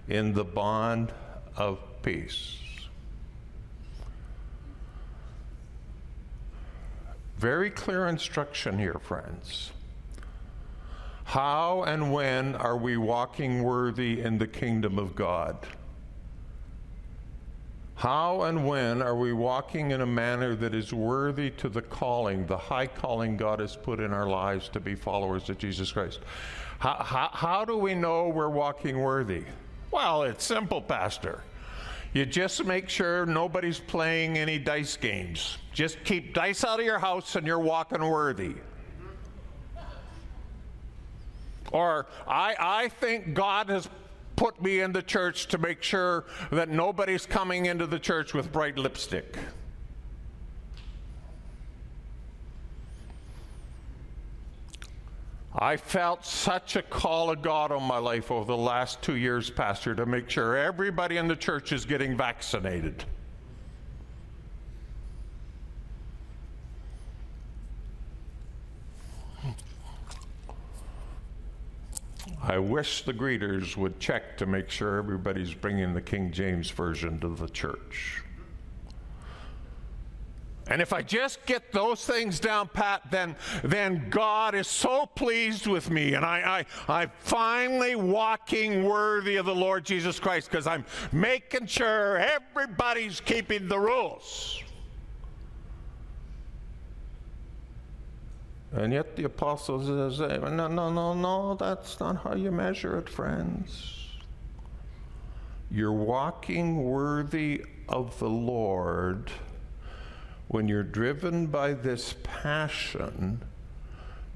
in 0.08 0.32
the 0.32 0.44
bond 0.44 1.12
of 1.56 1.78
peace. 2.02 2.58
Very 7.38 7.70
clear 7.70 8.06
instruction 8.06 8.78
here, 8.78 9.00
friends. 9.02 9.72
How 11.24 11.82
and 11.82 12.12
when 12.12 12.54
are 12.54 12.76
we 12.76 12.96
walking 12.96 13.62
worthy 13.62 14.20
in 14.20 14.38
the 14.38 14.46
kingdom 14.46 14.98
of 14.98 15.16
God? 15.16 15.56
How 17.94 18.42
and 18.42 18.66
when 18.66 19.02
are 19.02 19.14
we 19.14 19.32
walking 19.32 19.90
in 19.90 20.00
a 20.00 20.06
manner 20.06 20.56
that 20.56 20.74
is 20.74 20.92
worthy 20.92 21.50
to 21.50 21.68
the 21.68 21.82
calling, 21.82 22.46
the 22.46 22.56
high 22.56 22.86
calling 22.86 23.36
God 23.36 23.60
has 23.60 23.76
put 23.76 24.00
in 24.00 24.12
our 24.12 24.26
lives 24.26 24.68
to 24.70 24.80
be 24.80 24.94
followers 24.94 25.48
of 25.50 25.58
Jesus 25.58 25.92
Christ? 25.92 26.20
How, 26.78 26.94
how, 26.94 27.30
how 27.32 27.64
do 27.64 27.76
we 27.76 27.94
know 27.94 28.28
we're 28.28 28.48
walking 28.48 28.98
worthy? 28.98 29.44
Well, 29.92 30.22
it's 30.24 30.42
simple, 30.42 30.80
Pastor. 30.80 31.44
You 32.12 32.26
just 32.26 32.64
make 32.64 32.88
sure 32.88 33.24
nobody's 33.24 33.78
playing 33.78 34.36
any 34.36 34.58
dice 34.58 34.96
games. 34.96 35.58
Just 35.72 36.02
keep 36.04 36.34
dice 36.34 36.64
out 36.64 36.80
of 36.80 36.84
your 36.84 36.98
house 36.98 37.36
and 37.36 37.46
you're 37.46 37.58
walking 37.58 38.04
worthy. 38.04 38.54
Or, 41.72 42.06
I, 42.26 42.54
I 42.58 42.88
think 42.88 43.32
God 43.32 43.70
has 43.70 43.88
put 44.36 44.60
me 44.62 44.80
in 44.80 44.92
the 44.92 45.02
church 45.02 45.46
to 45.48 45.58
make 45.58 45.82
sure 45.82 46.24
that 46.50 46.68
nobody's 46.68 47.26
coming 47.26 47.66
into 47.66 47.86
the 47.86 47.98
church 47.98 48.34
with 48.34 48.52
bright 48.52 48.78
lipstick. 48.78 49.36
I 55.54 55.76
felt 55.76 56.24
such 56.24 56.76
a 56.76 56.82
call 56.82 57.30
of 57.30 57.42
God 57.42 57.72
on 57.72 57.82
my 57.82 57.98
life 57.98 58.30
over 58.30 58.46
the 58.46 58.56
last 58.56 59.02
two 59.02 59.16
years, 59.16 59.50
Pastor, 59.50 59.94
to 59.94 60.06
make 60.06 60.30
sure 60.30 60.56
everybody 60.56 61.18
in 61.18 61.28
the 61.28 61.36
church 61.36 61.72
is 61.72 61.84
getting 61.84 62.16
vaccinated. 62.16 63.04
I 72.44 72.58
wish 72.58 73.02
the 73.04 73.12
greeters 73.12 73.76
would 73.76 74.00
check 74.00 74.36
to 74.38 74.46
make 74.46 74.68
sure 74.68 74.98
everybody's 74.98 75.54
bringing 75.54 75.94
the 75.94 76.00
King 76.00 76.32
James 76.32 76.70
Version 76.70 77.20
to 77.20 77.28
the 77.28 77.48
church. 77.48 78.24
And 80.66 80.82
if 80.82 80.92
I 80.92 81.02
just 81.02 81.44
get 81.46 81.72
those 81.72 82.04
things 82.04 82.40
down 82.40 82.68
pat, 82.68 83.02
then, 83.10 83.36
then 83.62 84.08
God 84.10 84.54
is 84.56 84.66
so 84.66 85.06
pleased 85.06 85.66
with 85.66 85.90
me. 85.90 86.14
And 86.14 86.24
I, 86.24 86.66
I, 86.88 87.00
I'm 87.00 87.12
finally 87.20 87.94
walking 87.94 88.84
worthy 88.84 89.36
of 89.36 89.46
the 89.46 89.54
Lord 89.54 89.84
Jesus 89.84 90.18
Christ 90.18 90.50
because 90.50 90.66
I'm 90.66 90.84
making 91.12 91.66
sure 91.66 92.16
everybody's 92.18 93.20
keeping 93.20 93.68
the 93.68 93.78
rules. 93.78 94.62
And 98.74 98.92
yet 98.92 99.16
the 99.16 99.24
apostles 99.24 100.16
say, 100.16 100.38
uh, 100.38 100.48
no, 100.48 100.66
no, 100.66 100.90
no, 100.90 101.12
no, 101.12 101.54
that's 101.54 102.00
not 102.00 102.22
how 102.22 102.34
you 102.34 102.50
measure 102.50 102.98
it, 102.98 103.08
friends. 103.08 104.08
You're 105.70 105.92
walking 105.92 106.82
worthy 106.82 107.64
of 107.88 108.18
the 108.18 108.28
Lord 108.28 109.30
when 110.48 110.68
you're 110.68 110.82
driven 110.82 111.46
by 111.46 111.74
this 111.74 112.14
passion 112.22 113.42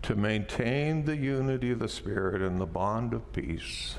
to 0.02 0.14
maintain 0.14 1.04
the 1.04 1.16
unity 1.16 1.72
of 1.72 1.78
the 1.78 1.88
Spirit 1.88 2.42
and 2.42 2.60
the 2.60 2.66
bond 2.66 3.12
of 3.12 3.32
peace 3.32 3.96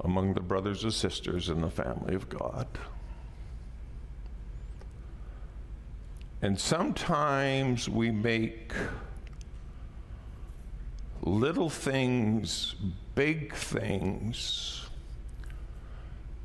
among 0.00 0.34
the 0.34 0.40
brothers 0.40 0.84
and 0.84 0.92
sisters 0.92 1.48
in 1.48 1.60
the 1.60 1.70
family 1.70 2.14
of 2.14 2.28
God. 2.28 2.66
And 6.42 6.58
sometimes 6.58 7.88
we 7.88 8.10
make 8.10 8.72
little 11.22 11.70
things 11.70 12.74
big 13.14 13.54
things, 13.54 14.86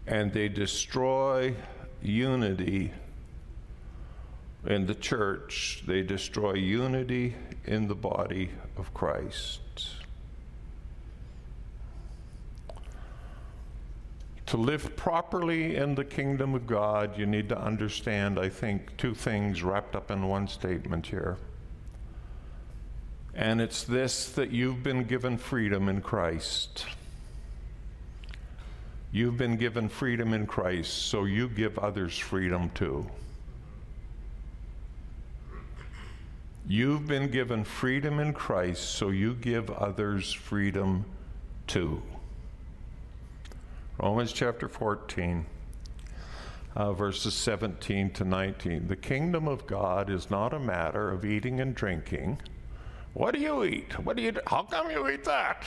and 0.06 0.32
they 0.32 0.50
destroy 0.50 1.56
unity 2.02 2.92
in 4.66 4.86
the 4.86 4.96
church, 4.96 5.84
they 5.88 6.02
destroy 6.02 6.54
unity 6.54 7.36
in 7.66 7.88
the 7.88 7.96
body 7.96 8.52
of 8.76 8.94
Christ. 8.94 9.62
To 14.48 14.58
live 14.58 14.96
properly 14.96 15.76
in 15.76 15.96
the 15.96 16.06
kingdom 16.06 16.56
of 16.56 16.66
God, 16.66 17.18
you 17.18 17.26
need 17.26 17.50
to 17.50 17.60
understand, 17.60 18.40
I 18.40 18.48
think, 18.48 18.96
two 18.96 19.14
things 19.14 19.62
wrapped 19.62 19.94
up 19.94 20.10
in 20.10 20.26
one 20.26 20.48
statement 20.48 21.08
here. 21.08 21.38
And 23.34 23.60
it's 23.60 23.84
this 23.84 24.30
that 24.32 24.52
you've 24.52 24.84
been 24.84 25.04
given 25.04 25.38
freedom 25.38 25.90
in 25.90 26.02
Christ. 26.02 26.86
You've 29.12 29.38
been 29.38 29.58
given 29.58 29.90
freedom 29.90 30.34
in 30.34 30.48
Christ, 30.48 30.94
so 30.94 31.26
you 31.26 31.50
give 31.50 31.78
others 31.78 32.18
freedom 32.18 32.70
too. 32.70 33.06
You've 36.70 37.06
been 37.06 37.30
given 37.30 37.66
freedom 37.66 38.20
in 38.20 38.34
Christ, 38.34 38.92
so 38.96 39.10
you 39.10 39.34
give 39.34 39.70
others 39.70 40.32
freedom 40.32 41.06
too. 41.68 42.02
Romans 44.00 44.32
chapter 44.32 44.70
14, 44.70 45.44
uh, 46.76 46.94
verses 46.94 47.34
17 47.34 48.12
to 48.12 48.24
19. 48.24 48.88
The 48.88 48.96
kingdom 48.96 49.48
of 49.48 49.66
God 49.66 50.12
is 50.12 50.30
not 50.30 50.54
a 50.54 50.60
matter 50.60 51.10
of 51.10 51.26
eating 51.26 51.60
and 51.60 51.74
drinking. 51.74 52.40
What 53.16 53.34
do 53.34 53.40
you 53.40 53.64
eat? 53.64 53.98
What 54.06 54.16
do 54.16 54.22
you 54.22 54.34
do? 54.34 54.42
How 54.46 54.62
come 54.62 54.92
you 54.92 55.10
eat 55.10 55.24
that? 55.24 55.64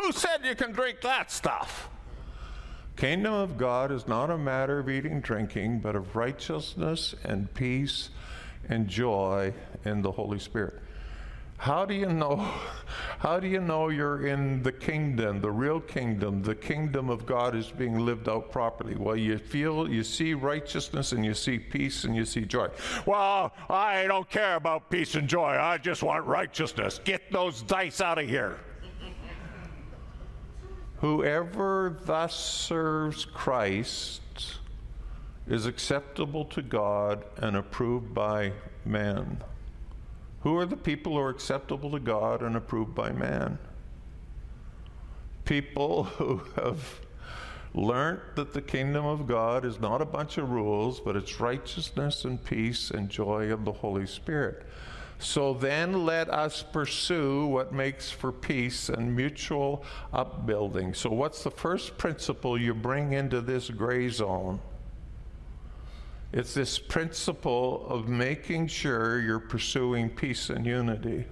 Who 0.00 0.12
said 0.12 0.46
you 0.46 0.54
can 0.54 0.72
drink 0.72 1.02
that 1.02 1.30
stuff? 1.30 1.90
Kingdom 2.96 3.34
of 3.34 3.58
God 3.58 3.92
is 3.92 4.08
not 4.08 4.30
a 4.30 4.38
matter 4.38 4.78
of 4.78 4.88
eating, 4.88 5.20
drinking, 5.20 5.80
but 5.80 5.94
of 5.94 6.16
righteousness 6.16 7.14
and 7.22 7.52
peace 7.52 8.08
and 8.66 8.88
joy 8.88 9.52
in 9.84 10.00
the 10.00 10.12
Holy 10.12 10.38
Spirit. 10.38 10.80
How 11.58 11.84
do 11.84 11.94
you 11.94 12.06
know? 12.06 12.36
How 13.18 13.40
do 13.40 13.48
you 13.48 13.60
know 13.60 13.88
you're 13.88 14.26
in 14.26 14.62
the 14.62 14.72
kingdom, 14.72 15.40
the 15.40 15.50
real 15.50 15.80
kingdom? 15.80 16.42
The 16.42 16.54
kingdom 16.54 17.08
of 17.08 17.24
God 17.24 17.56
is 17.56 17.70
being 17.70 17.98
lived 17.98 18.28
out 18.28 18.52
properly. 18.52 18.94
Well, 18.94 19.16
you 19.16 19.38
feel, 19.38 19.88
you 19.90 20.04
see 20.04 20.34
righteousness 20.34 21.12
and 21.12 21.24
you 21.24 21.32
see 21.34 21.58
peace 21.58 22.04
and 22.04 22.14
you 22.14 22.24
see 22.24 22.42
joy. 22.42 22.68
Well, 23.06 23.52
I 23.70 24.06
don't 24.06 24.28
care 24.28 24.56
about 24.56 24.90
peace 24.90 25.14
and 25.14 25.26
joy. 25.26 25.56
I 25.58 25.78
just 25.78 26.02
want 26.02 26.26
righteousness. 26.26 27.00
Get 27.04 27.32
those 27.32 27.62
dice 27.62 28.00
out 28.00 28.18
of 28.18 28.28
here. 28.28 28.58
Whoever 30.98 31.98
thus 32.04 32.34
serves 32.34 33.24
Christ 33.24 34.22
is 35.46 35.66
acceptable 35.66 36.44
to 36.46 36.62
God 36.62 37.24
and 37.38 37.56
approved 37.56 38.12
by 38.14 38.52
man. 38.84 39.42
Who 40.46 40.58
are 40.58 40.64
the 40.64 40.76
people 40.76 41.14
who 41.14 41.18
are 41.18 41.28
acceptable 41.28 41.90
to 41.90 41.98
God 41.98 42.40
and 42.40 42.54
approved 42.54 42.94
by 42.94 43.10
man? 43.10 43.58
People 45.44 46.04
who 46.20 46.40
have 46.54 47.00
learned 47.74 48.20
that 48.36 48.52
the 48.52 48.62
kingdom 48.62 49.04
of 49.04 49.26
God 49.26 49.64
is 49.64 49.80
not 49.80 50.00
a 50.00 50.04
bunch 50.04 50.38
of 50.38 50.50
rules, 50.50 51.00
but 51.00 51.16
it's 51.16 51.40
righteousness 51.40 52.24
and 52.24 52.44
peace 52.44 52.92
and 52.92 53.08
joy 53.08 53.50
of 53.50 53.64
the 53.64 53.72
Holy 53.72 54.06
Spirit. 54.06 54.64
So 55.18 55.52
then 55.52 56.06
let 56.06 56.30
us 56.30 56.62
pursue 56.62 57.46
what 57.46 57.72
makes 57.72 58.12
for 58.12 58.30
peace 58.30 58.88
and 58.88 59.16
mutual 59.16 59.84
upbuilding. 60.12 60.94
So, 60.94 61.10
what's 61.10 61.42
the 61.42 61.50
first 61.50 61.98
principle 61.98 62.56
you 62.56 62.72
bring 62.72 63.14
into 63.14 63.40
this 63.40 63.68
gray 63.68 64.10
zone? 64.10 64.60
It's 66.36 66.52
this 66.52 66.78
principle 66.78 67.86
of 67.88 68.08
making 68.08 68.66
sure 68.66 69.22
you're 69.22 69.40
pursuing 69.40 70.10
peace 70.10 70.50
and 70.50 70.66
unity. 70.66 71.24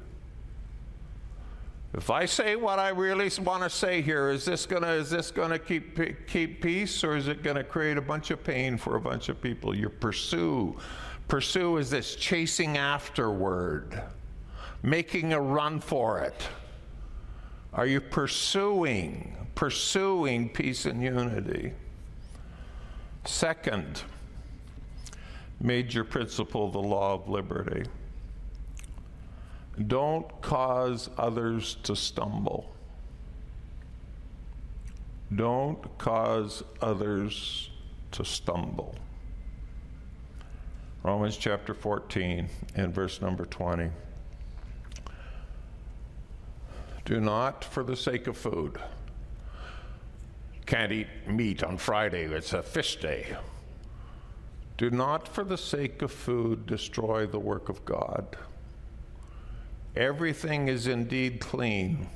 If 1.93 2.09
I 2.09 2.25
say 2.25 2.57
what 2.57 2.79
I 2.79 2.89
really 2.89 3.31
want 3.43 3.65
to 3.65 3.69
say 3.69 4.01
here, 4.01 4.31
is 4.31 4.47
this 4.47 4.65
gonna 4.65 4.93
is 4.93 5.11
this 5.11 5.31
gonna 5.31 5.59
keep 5.59 6.27
keep 6.27 6.63
peace 6.63 7.05
or 7.05 7.17
is 7.17 7.29
it 7.29 7.43
gonna 7.43 7.63
create 7.63 7.99
a 7.99 8.01
bunch 8.01 8.31
of 8.31 8.43
pain 8.43 8.79
for 8.79 8.97
a 8.97 9.01
bunch 9.01 9.29
of 9.29 9.43
people? 9.43 9.77
You 9.77 9.91
pursue. 9.91 10.75
Pursue 11.29 11.77
is 11.77 11.91
this 11.91 12.17
chasing 12.17 12.79
afterward, 12.79 14.03
making 14.83 15.35
a 15.35 15.41
run 15.41 15.81
for 15.81 16.21
it. 16.21 16.49
Are 17.75 17.87
you 17.87 18.01
pursuing, 18.01 19.37
pursuing 19.55 20.49
peace 20.49 20.87
and 20.87 21.03
unity? 21.03 21.75
Second, 23.27 24.03
major 25.65 26.05
principle, 26.05 26.71
the 26.71 26.79
law 26.79 27.15
of 27.15 27.29
liberty. 27.29 27.85
Don't 29.87 30.29
cause 30.43 31.09
others 31.17 31.79
to 31.83 31.97
stumble. 31.97 32.71
Don't 35.35 35.99
cause 35.99 36.63
others 36.83 37.71
to 38.13 38.25
stumble. 38.25 38.95
Romans 41.03 41.37
chapter 41.37 41.73
14 41.75 42.47
and 42.77 42.95
verse 42.95 43.21
number 43.23 43.47
20. 43.47 43.91
Do 47.07 47.21
not, 47.21 47.65
for 47.65 47.83
the 47.83 47.97
sake 47.97 48.27
of 48.27 48.37
food, 48.37 48.79
can't 50.67 50.93
eat 50.93 51.09
meat 51.27 51.63
on 51.63 51.79
Friday, 51.79 52.25
it's 52.25 52.53
a 52.53 52.63
fish 52.63 52.97
day. 52.97 53.37
Do 54.77 54.91
not, 54.91 55.29
for 55.29 55.45
the 55.45 55.57
sake 55.57 56.03
of 56.03 56.11
food, 56.11 56.67
destroy 56.67 57.27
the 57.27 57.39
work 57.39 57.69
of 57.69 57.85
God. 57.85 58.37
Everything 59.95 60.67
is 60.67 60.89
indeed 60.89 61.39
clean, 61.39 62.09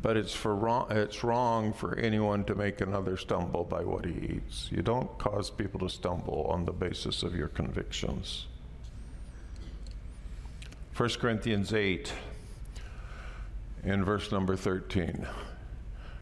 but 0.00 0.16
it's, 0.16 0.32
for 0.32 0.54
wrong, 0.54 0.86
it's 0.90 1.24
wrong 1.24 1.72
for 1.72 1.96
anyone 1.96 2.44
to 2.44 2.54
make 2.54 2.80
another 2.80 3.16
stumble 3.16 3.64
by 3.64 3.82
what 3.82 4.04
he 4.04 4.36
eats. 4.36 4.68
You 4.70 4.82
don't 4.82 5.18
cause 5.18 5.50
people 5.50 5.80
to 5.80 5.88
stumble 5.88 6.46
on 6.48 6.64
the 6.64 6.72
basis 6.72 7.24
of 7.24 7.34
your 7.34 7.48
convictions. 7.48 8.46
1 10.96 11.08
Corinthians 11.18 11.74
8, 11.74 12.12
in 13.82 14.04
verse 14.04 14.30
number 14.30 14.54
13. 14.54 15.26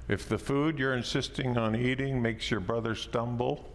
If 0.09 0.29
the 0.29 0.39
food 0.39 0.79
you're 0.79 0.95
insisting 0.95 1.59
on 1.59 1.77
eating 1.77 2.21
makes 2.21 2.51
your 2.51 2.61
brother 2.61 2.95
stumble, 2.95 3.74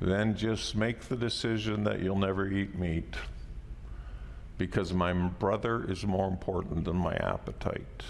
then 0.00 0.36
just 0.36 0.76
make 0.76 1.00
the 1.02 1.16
decision 1.16 1.84
that 1.84 2.00
you'll 2.00 2.18
never 2.18 2.46
eat 2.46 2.78
meat 2.78 3.14
because 4.58 4.92
my 4.92 5.12
brother 5.12 5.84
is 5.90 6.04
more 6.04 6.28
important 6.28 6.84
than 6.84 6.96
my 6.96 7.14
appetite. 7.14 8.02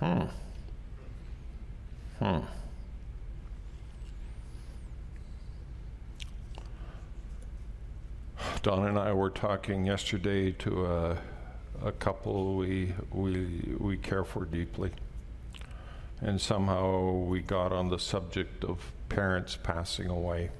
Hmm. 0.00 0.24
Hmm. 2.18 2.38
Don 8.62 8.86
and 8.86 8.98
I 8.98 9.12
were 9.12 9.30
talking 9.30 9.86
yesterday 9.86 10.52
to 10.52 10.86
a 10.86 11.18
a 11.82 11.92
couple 11.92 12.56
we, 12.56 12.94
we, 13.12 13.76
we 13.78 13.96
care 13.96 14.24
for 14.24 14.44
deeply. 14.44 14.90
and 16.20 16.40
somehow 16.40 17.10
we 17.10 17.40
got 17.40 17.72
on 17.72 17.88
the 17.88 17.98
subject 17.98 18.64
of 18.64 18.92
parents 19.08 19.58
passing 19.62 20.08
away. 20.08 20.50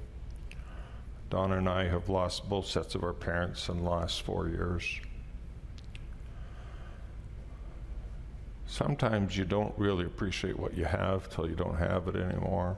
Donna 1.29 1.57
and 1.57 1.67
I 1.67 1.85
have 1.87 2.07
lost 2.07 2.47
both 2.47 2.67
sets 2.67 2.95
of 2.95 3.03
our 3.03 3.13
parents 3.13 3.67
in 3.67 3.83
the 3.83 3.89
last 3.89 4.21
four 4.21 4.47
years. 4.47 4.99
Sometimes 8.67 9.37
you 9.37 9.45
don't 9.45 9.73
really 9.77 10.05
appreciate 10.05 10.59
what 10.59 10.77
you 10.77 10.85
have 10.85 11.29
till 11.29 11.49
you 11.49 11.55
don't 11.55 11.77
have 11.77 12.07
it 12.07 12.15
anymore. 12.15 12.77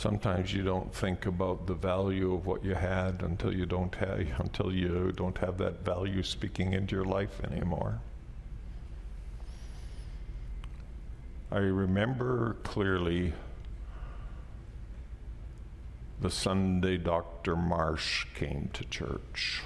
Sometimes 0.00 0.54
you 0.54 0.62
don't 0.62 0.94
think 0.94 1.26
about 1.26 1.66
the 1.66 1.74
value 1.74 2.32
of 2.32 2.46
what 2.46 2.64
you 2.64 2.74
had 2.74 3.20
until 3.20 3.54
you 3.54 3.66
don't 3.66 3.94
have 3.96 4.26
until 4.38 4.72
you 4.72 5.12
don't 5.14 5.36
have 5.36 5.58
that 5.58 5.84
value 5.84 6.22
speaking 6.22 6.72
into 6.72 6.96
your 6.96 7.04
life 7.04 7.44
anymore. 7.44 8.00
I 11.52 11.58
remember 11.58 12.56
clearly 12.62 13.34
the 16.18 16.30
Sunday 16.30 16.96
Dr. 16.96 17.54
Marsh 17.54 18.24
came 18.34 18.70
to 18.72 18.86
church. 18.86 19.60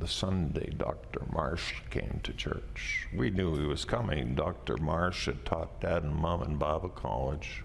The 0.00 0.08
Sunday 0.08 0.72
Dr. 0.76 1.22
Marsh 1.32 1.74
came 1.90 2.18
to 2.24 2.32
church. 2.32 3.06
We 3.14 3.30
knew 3.30 3.56
he 3.60 3.64
was 3.64 3.84
coming. 3.84 4.34
Dr. 4.34 4.76
Marsh 4.76 5.26
had 5.26 5.44
taught 5.44 5.82
Dad 5.82 6.02
and 6.02 6.16
Mom 6.16 6.42
in 6.42 6.56
Bible 6.56 6.88
college. 6.88 7.62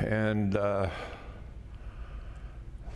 And 0.00 0.56
uh, 0.56 0.90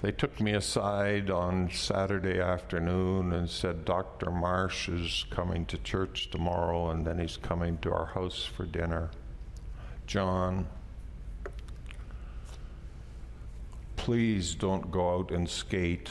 they 0.02 0.12
took 0.12 0.40
me 0.40 0.52
aside 0.52 1.30
on 1.30 1.70
Saturday 1.70 2.40
afternoon 2.40 3.32
and 3.32 3.48
said, 3.48 3.84
Dr. 3.84 4.30
Marsh 4.30 4.88
is 4.88 5.24
coming 5.30 5.64
to 5.66 5.78
church 5.78 6.30
tomorrow, 6.30 6.90
and 6.90 7.06
then 7.06 7.18
he's 7.18 7.38
coming 7.38 7.78
to 7.78 7.92
our 7.92 8.06
house 8.06 8.44
for 8.44 8.66
dinner. 8.66 9.10
John, 10.06 10.66
please 13.96 14.54
don't 14.54 14.90
go 14.90 15.18
out 15.18 15.30
and 15.30 15.48
skate 15.48 16.10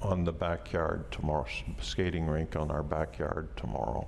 on 0.00 0.22
the 0.22 0.32
backyard 0.32 1.10
tomorrow, 1.10 1.46
skating 1.80 2.26
rink 2.26 2.54
on 2.54 2.70
our 2.70 2.84
backyard 2.84 3.48
tomorrow. 3.56 4.06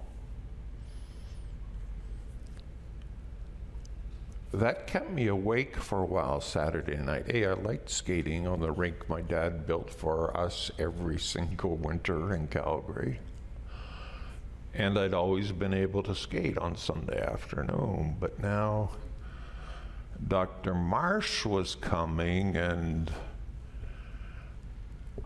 That 4.53 4.87
kept 4.87 5.11
me 5.11 5.27
awake 5.27 5.77
for 5.77 6.03
a 6.03 6.07
while 6.07 6.41
Saturday 6.41 6.97
night. 6.97 7.31
Hey, 7.31 7.47
I 7.47 7.55
liked 7.55 7.91
skating 7.91 8.47
on 8.47 8.61
the 8.61 8.71
rink 8.71 9.09
my 9.09 9.21
dad 9.21 9.67
built 9.67 9.91
for 9.91 10.37
us 10.37 10.71
every 10.79 11.19
single 11.19 11.77
winter 11.77 12.35
in 12.35 12.47
Calgary. 12.49 13.19
And 14.73 14.99
I'd 14.99 15.15
always 15.15 15.53
been 15.53 15.75
able 15.75 16.03
to 16.05 16.15
skate 16.15 16.59
on 16.59 16.77
Sunday 16.77 17.21
afternoon. 17.21 18.17
But 18.21 18.39
now 18.41 18.91
Dr. 20.29 20.75
Marsh 20.75 21.45
was 21.45 21.75
coming 21.75 22.57
and 22.57 23.11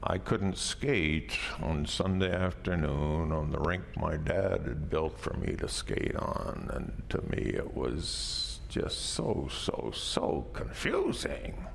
I 0.02 0.18
couldn't 0.18 0.56
skate 0.56 1.37
on 1.62 1.85
Sunday 1.85 2.33
afternoon 2.33 3.33
on 3.33 3.50
the 3.50 3.59
rink 3.59 3.85
my 3.96 4.16
dad 4.16 4.62
had 4.66 4.88
built 4.88 5.18
for 5.18 5.35
me 5.35 5.56
to 5.56 5.68
skate 5.68 6.16
on. 6.16 6.70
And 6.72 7.02
to 7.11 7.20
me, 7.30 7.52
it 7.54 7.74
was 7.74 8.50
just 8.70 9.14
so, 9.14 9.48
so, 9.50 9.90
so 9.92 10.46
confusing. 10.52 11.66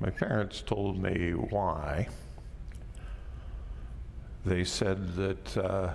My 0.00 0.10
parents 0.10 0.60
told 0.60 1.00
me 1.00 1.30
why. 1.30 2.08
They 4.44 4.64
said 4.64 5.14
that 5.14 5.56
uh, 5.56 5.94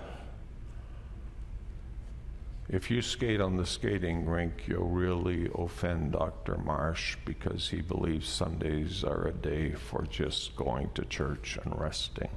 if 2.69 2.89
you 2.89 3.01
skate 3.01 3.41
on 3.41 3.57
the 3.57 3.65
skating 3.65 4.25
rink, 4.25 4.67
you'll 4.67 4.87
really 4.87 5.49
offend 5.53 6.13
Dr. 6.13 6.57
Marsh 6.57 7.17
because 7.25 7.69
he 7.69 7.81
believes 7.81 8.27
Sundays 8.27 9.03
are 9.03 9.27
a 9.27 9.33
day 9.33 9.71
for 9.71 10.05
just 10.09 10.55
going 10.55 10.89
to 10.95 11.03
church 11.05 11.59
and 11.63 11.77
resting. 11.77 12.29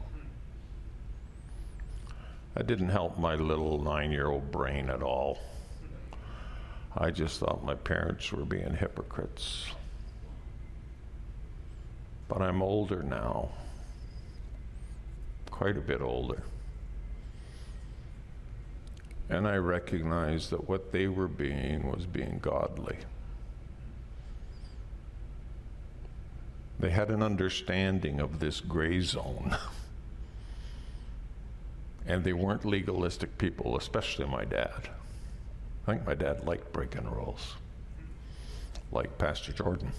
That 2.57 2.67
didn't 2.67 2.89
help 2.89 3.19
my 3.19 3.35
little 3.35 3.83
nine 3.83 4.11
year 4.11 4.29
old 4.29 4.51
brain 4.51 4.89
at 4.89 5.03
all. 5.03 5.39
I 6.97 7.11
just 7.11 7.39
thought 7.39 7.63
my 7.63 7.75
parents 7.75 8.33
were 8.33 8.47
being 8.47 8.75
hypocrites. 8.75 9.67
But 12.29 12.41
I'm 12.41 12.63
older 12.63 13.03
now, 13.03 13.51
quite 15.51 15.77
a 15.77 15.83
bit 15.83 16.01
older. 16.01 16.43
And 19.29 19.47
I 19.47 19.57
recognized 19.57 20.49
that 20.51 20.67
what 20.67 20.93
they 20.93 21.09
were 21.09 21.29
being 21.29 21.91
was 21.91 22.07
being 22.07 22.39
godly. 22.41 22.97
They 26.81 26.91
had 26.91 27.11
an 27.11 27.23
understanding 27.23 28.19
of 28.19 28.39
this 28.39 28.61
gray 28.61 29.01
zone. 29.01 29.59
And 32.07 32.23
they 32.23 32.33
weren't 32.33 32.65
legalistic 32.65 33.37
people, 33.39 33.77
especially 33.77 34.27
my 34.27 34.45
dad. 34.45 34.89
I 35.87 35.93
think 35.93 36.07
my 36.07 36.15
dad 36.15 36.47
liked 36.47 36.73
breaking 36.73 37.09
rules, 37.11 37.55
like 38.93 39.19
Pastor 39.19 39.53
Jordan. 39.53 39.91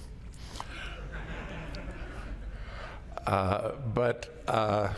Uh, 3.26 3.74
but 3.94 4.42
uh, 4.48 4.90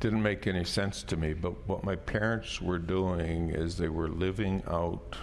didn't 0.00 0.22
make 0.22 0.46
any 0.46 0.64
sense 0.64 1.02
to 1.04 1.16
me. 1.16 1.32
But 1.32 1.66
what 1.66 1.84
my 1.84 1.96
parents 1.96 2.60
were 2.60 2.78
doing 2.78 3.50
is 3.50 3.78
they 3.78 3.88
were 3.88 4.08
living 4.08 4.62
out 4.68 5.16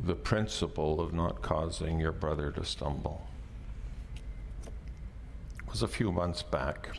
the 0.00 0.14
principle 0.14 1.00
of 1.00 1.12
not 1.12 1.42
causing 1.42 2.00
your 2.00 2.12
brother 2.12 2.50
to 2.52 2.64
stumble. 2.64 3.26
It 4.64 5.70
was 5.70 5.82
a 5.82 5.88
few 5.88 6.12
months 6.12 6.42
back 6.42 6.90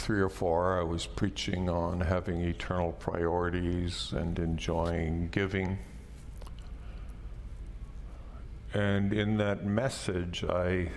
three 0.00 0.20
or 0.20 0.28
four, 0.28 0.80
I 0.80 0.82
was 0.82 1.06
preaching 1.06 1.68
on 1.68 2.00
having 2.00 2.40
eternal 2.40 2.92
priorities 2.92 4.12
and 4.12 4.38
enjoying 4.38 5.28
giving. 5.30 5.78
And 8.72 9.12
in 9.12 9.36
that 9.36 9.64
message, 9.64 10.42
I, 10.44 10.90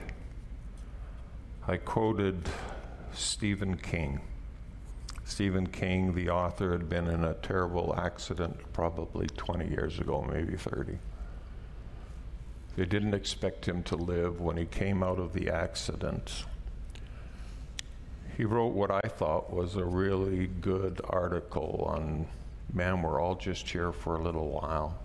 I 1.67 1.77
quoted 1.77 2.49
Stephen 3.13 3.77
King. 3.77 4.21
Stephen 5.25 5.67
King, 5.67 6.13
the 6.13 6.29
author, 6.29 6.71
had 6.71 6.89
been 6.89 7.07
in 7.07 7.23
a 7.23 7.33
terrible 7.33 7.93
accident 7.97 8.57
probably 8.73 9.27
20 9.27 9.69
years 9.69 9.99
ago, 9.99 10.21
maybe 10.21 10.55
30. 10.55 10.97
They 12.75 12.85
didn't 12.85 13.13
expect 13.13 13.67
him 13.67 13.83
to 13.83 13.95
live. 13.95 14.39
When 14.39 14.57
he 14.57 14.65
came 14.65 15.03
out 15.03 15.19
of 15.19 15.33
the 15.33 15.49
accident, 15.49 16.45
he 18.37 18.45
wrote 18.45 18.73
what 18.73 18.91
I 18.91 19.01
thought 19.07 19.53
was 19.53 19.75
a 19.75 19.85
really 19.85 20.47
good 20.47 21.01
article 21.09 21.85
on 21.87 22.27
man, 22.73 23.01
we're 23.01 23.21
all 23.21 23.35
just 23.35 23.69
here 23.69 23.91
for 23.91 24.15
a 24.15 24.23
little 24.23 24.49
while. 24.49 24.97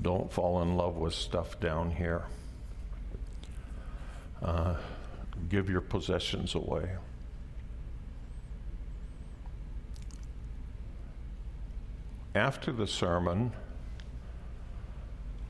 Don't 0.00 0.32
fall 0.32 0.62
in 0.62 0.76
love 0.76 0.96
with 0.96 1.14
stuff 1.14 1.58
down 1.60 1.90
here. 1.90 2.24
Uh, 4.42 4.76
give 5.48 5.68
your 5.68 5.80
possessions 5.80 6.54
away. 6.54 6.90
After 12.34 12.72
the 12.72 12.86
sermon, 12.86 13.52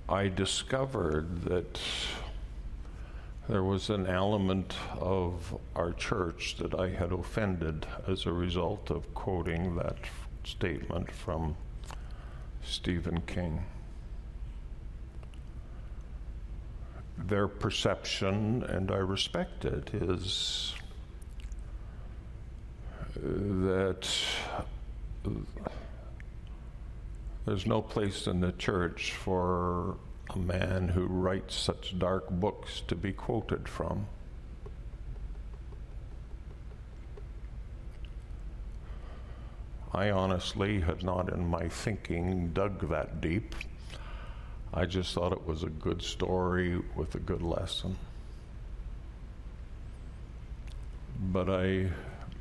I 0.09 0.29
discovered 0.29 1.43
that 1.45 1.81
there 3.49 3.63
was 3.63 3.91
an 3.91 4.07
element 4.07 4.75
of 4.99 5.59
our 5.77 5.93
church 5.93 6.57
that 6.57 6.75
I 6.75 6.89
had 6.89 7.13
offended 7.13 7.87
as 8.07 8.25
a 8.25 8.33
result 8.33 8.91
of 8.91 9.13
quoting 9.15 9.77
that 9.77 9.99
statement 10.45 11.11
from 11.11 11.57
Stephen 12.63 13.21
King. 13.23 13.65
Their 17.19 17.47
perception, 17.47 18.63
and 18.65 18.91
I 18.91 18.97
respect 18.97 19.65
it, 19.65 19.93
is 19.95 20.75
that 23.15 24.09
there's 27.45 27.67
no 27.67 27.83
place 27.83 28.27
in 28.27 28.41
the 28.41 28.53
church 28.53 29.13
for 29.13 29.97
a 30.31 30.39
man 30.39 30.89
who 30.89 31.07
writes 31.07 31.55
such 31.55 31.99
dark 31.99 32.31
books 32.31 32.83
to 32.89 32.95
be 32.95 33.13
quoted 33.13 33.69
from. 33.69 34.07
I 39.93 40.11
honestly 40.11 40.81
had 40.81 41.05
not 41.05 41.33
in 41.33 41.47
my 41.47 41.69
thinking 41.69 42.53
dug 42.53 42.89
that 42.89 43.21
deep. 43.21 43.55
I 44.73 44.87
just 44.87 45.15
thought 45.15 45.33
it 45.33 45.47
was 45.47 45.63
a 45.63 45.69
good 45.69 46.03
story 46.03 46.83
with 46.97 47.15
a 47.15 47.21
good 47.21 47.43
lesson. 47.43 47.97
But 51.21 51.49
I 51.49 51.91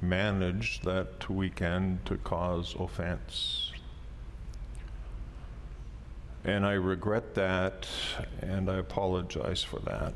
managed 0.02 0.84
that 0.86 1.30
weekend 1.30 2.08
to 2.08 2.18
cause 2.18 2.76
offense. 2.80 3.73
And 6.46 6.66
I 6.66 6.74
regret 6.74 7.36
that, 7.36 7.88
and 8.42 8.70
I 8.70 8.78
apologize 8.78 9.64
for 9.64 9.80
that. 9.80 10.14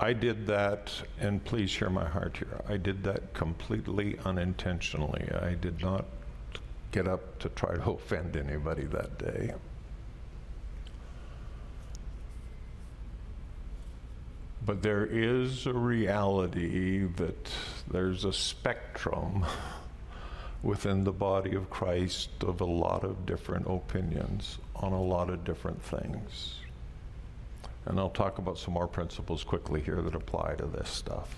I 0.00 0.12
did 0.12 0.46
that, 0.46 0.92
and 1.18 1.44
please 1.44 1.74
hear 1.74 1.90
my 1.90 2.06
heart 2.06 2.36
here. 2.36 2.60
I 2.68 2.76
did 2.76 3.02
that 3.04 3.34
completely 3.34 4.18
unintentionally. 4.24 5.28
I 5.32 5.54
did 5.54 5.80
not 5.80 6.04
get 6.92 7.08
up 7.08 7.38
to 7.40 7.48
try 7.48 7.74
to 7.74 7.90
offend 7.90 8.36
anybody 8.36 8.84
that 8.84 9.18
day. 9.18 9.54
But 14.68 14.82
there 14.82 15.06
is 15.06 15.64
a 15.64 15.72
reality 15.72 17.06
that 17.16 17.48
there's 17.90 18.26
a 18.26 18.34
spectrum 18.34 19.46
within 20.62 21.04
the 21.04 21.12
body 21.12 21.54
of 21.54 21.70
Christ 21.70 22.28
of 22.42 22.60
a 22.60 22.66
lot 22.66 23.02
of 23.02 23.24
different 23.24 23.66
opinions 23.66 24.58
on 24.76 24.92
a 24.92 25.02
lot 25.02 25.30
of 25.30 25.42
different 25.42 25.82
things. 25.82 26.56
And 27.86 27.98
I'll 27.98 28.10
talk 28.10 28.36
about 28.36 28.58
some 28.58 28.74
more 28.74 28.86
principles 28.86 29.42
quickly 29.42 29.80
here 29.80 30.02
that 30.02 30.14
apply 30.14 30.56
to 30.56 30.66
this 30.66 30.90
stuff. 30.90 31.34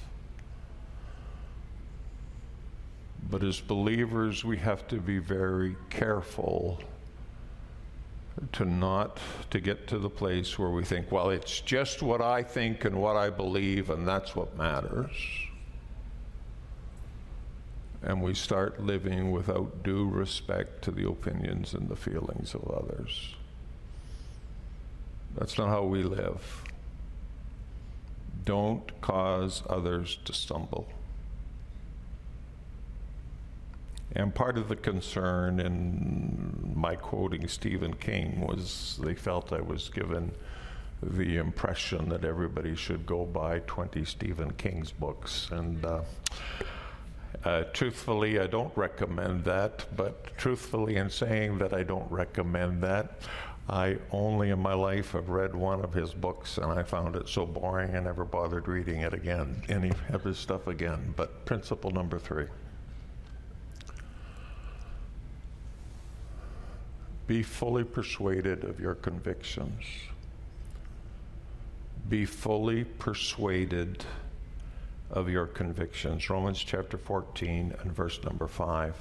But 3.30 3.44
as 3.44 3.60
believers, 3.60 4.44
we 4.44 4.56
have 4.56 4.88
to 4.88 4.96
be 4.96 5.18
very 5.18 5.76
careful 5.88 6.80
to 8.52 8.64
not 8.64 9.18
to 9.50 9.60
get 9.60 9.86
to 9.88 9.98
the 9.98 10.10
place 10.10 10.58
where 10.58 10.70
we 10.70 10.84
think, 10.84 11.12
well, 11.12 11.30
it's 11.30 11.60
just 11.60 12.02
what 12.02 12.20
I 12.20 12.42
think 12.42 12.84
and 12.84 12.96
what 12.96 13.16
I 13.16 13.30
believe, 13.30 13.90
and 13.90 14.06
that's 14.06 14.34
what 14.34 14.56
matters. 14.56 15.10
And 18.02 18.22
we 18.22 18.34
start 18.34 18.80
living 18.80 19.30
without 19.30 19.82
due 19.82 20.08
respect 20.08 20.82
to 20.84 20.90
the 20.90 21.06
opinions 21.06 21.74
and 21.74 21.88
the 21.88 21.96
feelings 21.96 22.54
of 22.54 22.66
others. 22.70 23.34
That's 25.36 25.58
not 25.58 25.68
how 25.68 25.84
we 25.84 26.02
live. 26.02 26.64
Don't 28.44 29.00
cause 29.02 29.62
others 29.68 30.18
to 30.24 30.32
stumble. 30.32 30.88
And 34.16 34.34
part 34.34 34.58
of 34.58 34.68
the 34.68 34.76
concern 34.76 35.60
in 35.60 36.72
my 36.74 36.96
quoting 36.96 37.46
Stephen 37.46 37.94
King 37.94 38.40
was 38.40 38.98
they 39.02 39.14
felt 39.14 39.52
I 39.52 39.60
was 39.60 39.88
given 39.88 40.32
the 41.02 41.36
impression 41.36 42.08
that 42.08 42.24
everybody 42.24 42.74
should 42.74 43.06
go 43.06 43.24
buy 43.24 43.60
20 43.60 44.04
Stephen 44.04 44.50
King's 44.52 44.90
books. 44.90 45.48
And 45.50 45.84
uh, 45.84 46.02
uh, 47.44 47.64
truthfully, 47.72 48.40
I 48.40 48.46
don't 48.46 48.76
recommend 48.76 49.44
that, 49.44 49.86
but 49.96 50.36
truthfully, 50.36 50.96
in 50.96 51.08
saying 51.08 51.58
that 51.58 51.72
I 51.72 51.84
don't 51.84 52.10
recommend 52.10 52.82
that, 52.82 53.22
I 53.68 53.98
only 54.10 54.50
in 54.50 54.58
my 54.58 54.74
life 54.74 55.12
have 55.12 55.28
read 55.28 55.54
one 55.54 55.80
of 55.82 55.94
his 55.94 56.12
books 56.12 56.58
and 56.58 56.72
I 56.72 56.82
found 56.82 57.14
it 57.14 57.28
so 57.28 57.46
boring 57.46 57.94
I 57.94 58.00
never 58.00 58.24
bothered 58.24 58.66
reading 58.66 59.02
it 59.02 59.14
again, 59.14 59.62
any 59.68 59.92
of 60.08 60.24
his 60.24 60.38
stuff 60.38 60.66
again. 60.66 61.14
But 61.16 61.44
principle 61.44 61.92
number 61.92 62.18
three 62.18 62.46
be 67.30 67.44
fully 67.44 67.84
persuaded 67.84 68.64
of 68.64 68.80
your 68.80 68.96
convictions. 68.96 69.84
Be 72.08 72.26
fully 72.26 72.82
persuaded 72.82 74.04
of 75.12 75.28
your 75.28 75.46
convictions. 75.46 76.28
Romans 76.28 76.58
chapter 76.58 76.98
14 76.98 77.72
and 77.82 77.92
verse 77.92 78.20
number 78.24 78.48
5. 78.48 78.96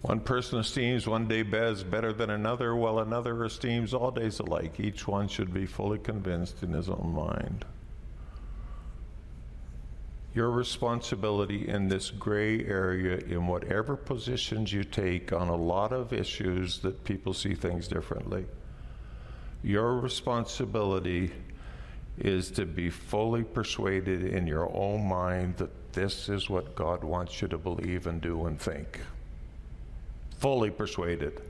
One 0.00 0.20
person 0.20 0.58
esteems 0.58 1.06
one 1.06 1.28
day 1.28 1.42
better 1.42 2.14
than 2.14 2.30
another, 2.30 2.74
while 2.74 3.00
another 3.00 3.44
esteems 3.44 3.92
all 3.92 4.10
days 4.10 4.38
alike. 4.38 4.80
Each 4.80 5.06
one 5.06 5.28
should 5.28 5.52
be 5.52 5.66
fully 5.66 5.98
convinced 5.98 6.62
in 6.62 6.72
his 6.72 6.88
own 6.88 7.12
mind. 7.14 7.66
Your 10.36 10.50
responsibility 10.50 11.66
in 11.66 11.88
this 11.88 12.10
gray 12.10 12.62
area, 12.66 13.16
in 13.20 13.46
whatever 13.46 13.96
positions 13.96 14.70
you 14.70 14.84
take 14.84 15.32
on 15.32 15.48
a 15.48 15.56
lot 15.56 15.94
of 15.94 16.12
issues 16.12 16.78
that 16.80 17.02
people 17.04 17.32
see 17.32 17.54
things 17.54 17.88
differently, 17.88 18.44
your 19.62 19.98
responsibility 19.98 21.32
is 22.18 22.50
to 22.50 22.66
be 22.66 22.90
fully 22.90 23.44
persuaded 23.44 24.24
in 24.24 24.46
your 24.46 24.70
own 24.76 25.08
mind 25.08 25.56
that 25.56 25.94
this 25.94 26.28
is 26.28 26.50
what 26.50 26.76
God 26.76 27.02
wants 27.02 27.40
you 27.40 27.48
to 27.48 27.56
believe 27.56 28.06
and 28.06 28.20
do 28.20 28.44
and 28.44 28.60
think 28.60 29.00
fully 30.38 30.68
persuaded. 30.68 31.40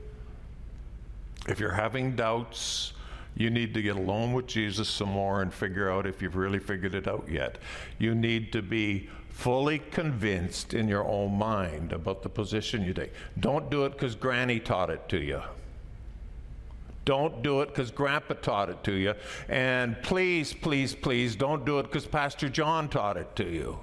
If 1.49 1.59
you're 1.59 1.73
having 1.73 2.15
doubts, 2.15 2.93
you 3.37 3.51
need 3.51 3.73
to 3.75 3.81
get 3.83 3.95
alone 3.95 4.33
with 4.33 4.47
Jesus 4.47 4.89
some 4.89 5.09
more 5.09 5.43
and 5.43 5.53
figure 5.53 5.91
out 5.91 6.07
if 6.07 6.21
you've 6.21 6.35
really 6.35 6.59
figured 6.59 6.95
it 6.95 7.07
out 7.07 7.27
yet. 7.29 7.59
You 7.99 8.15
need 8.15 8.51
to 8.53 8.63
be 8.63 9.09
fully 9.29 9.77
convinced 9.77 10.73
in 10.73 10.87
your 10.87 11.05
own 11.05 11.37
mind 11.37 11.93
about 11.93 12.23
the 12.23 12.29
position 12.29 12.83
you 12.83 12.93
take. 12.93 13.13
Don't 13.39 13.69
do 13.69 13.85
it 13.85 13.91
because 13.91 14.15
Granny 14.15 14.59
taught 14.59 14.89
it 14.89 15.07
to 15.09 15.19
you. 15.19 15.41
Don't 17.05 17.43
do 17.43 17.61
it 17.61 17.69
because 17.69 17.91
Grandpa 17.91 18.33
taught 18.33 18.69
it 18.69 18.83
to 18.83 18.91
you. 18.91 19.13
And 19.47 20.01
please, 20.01 20.53
please, 20.53 20.95
please 20.95 21.35
don't 21.35 21.63
do 21.63 21.77
it 21.79 21.83
because 21.83 22.07
Pastor 22.07 22.49
John 22.49 22.89
taught 22.89 23.17
it 23.17 23.33
to 23.35 23.45
you. 23.45 23.79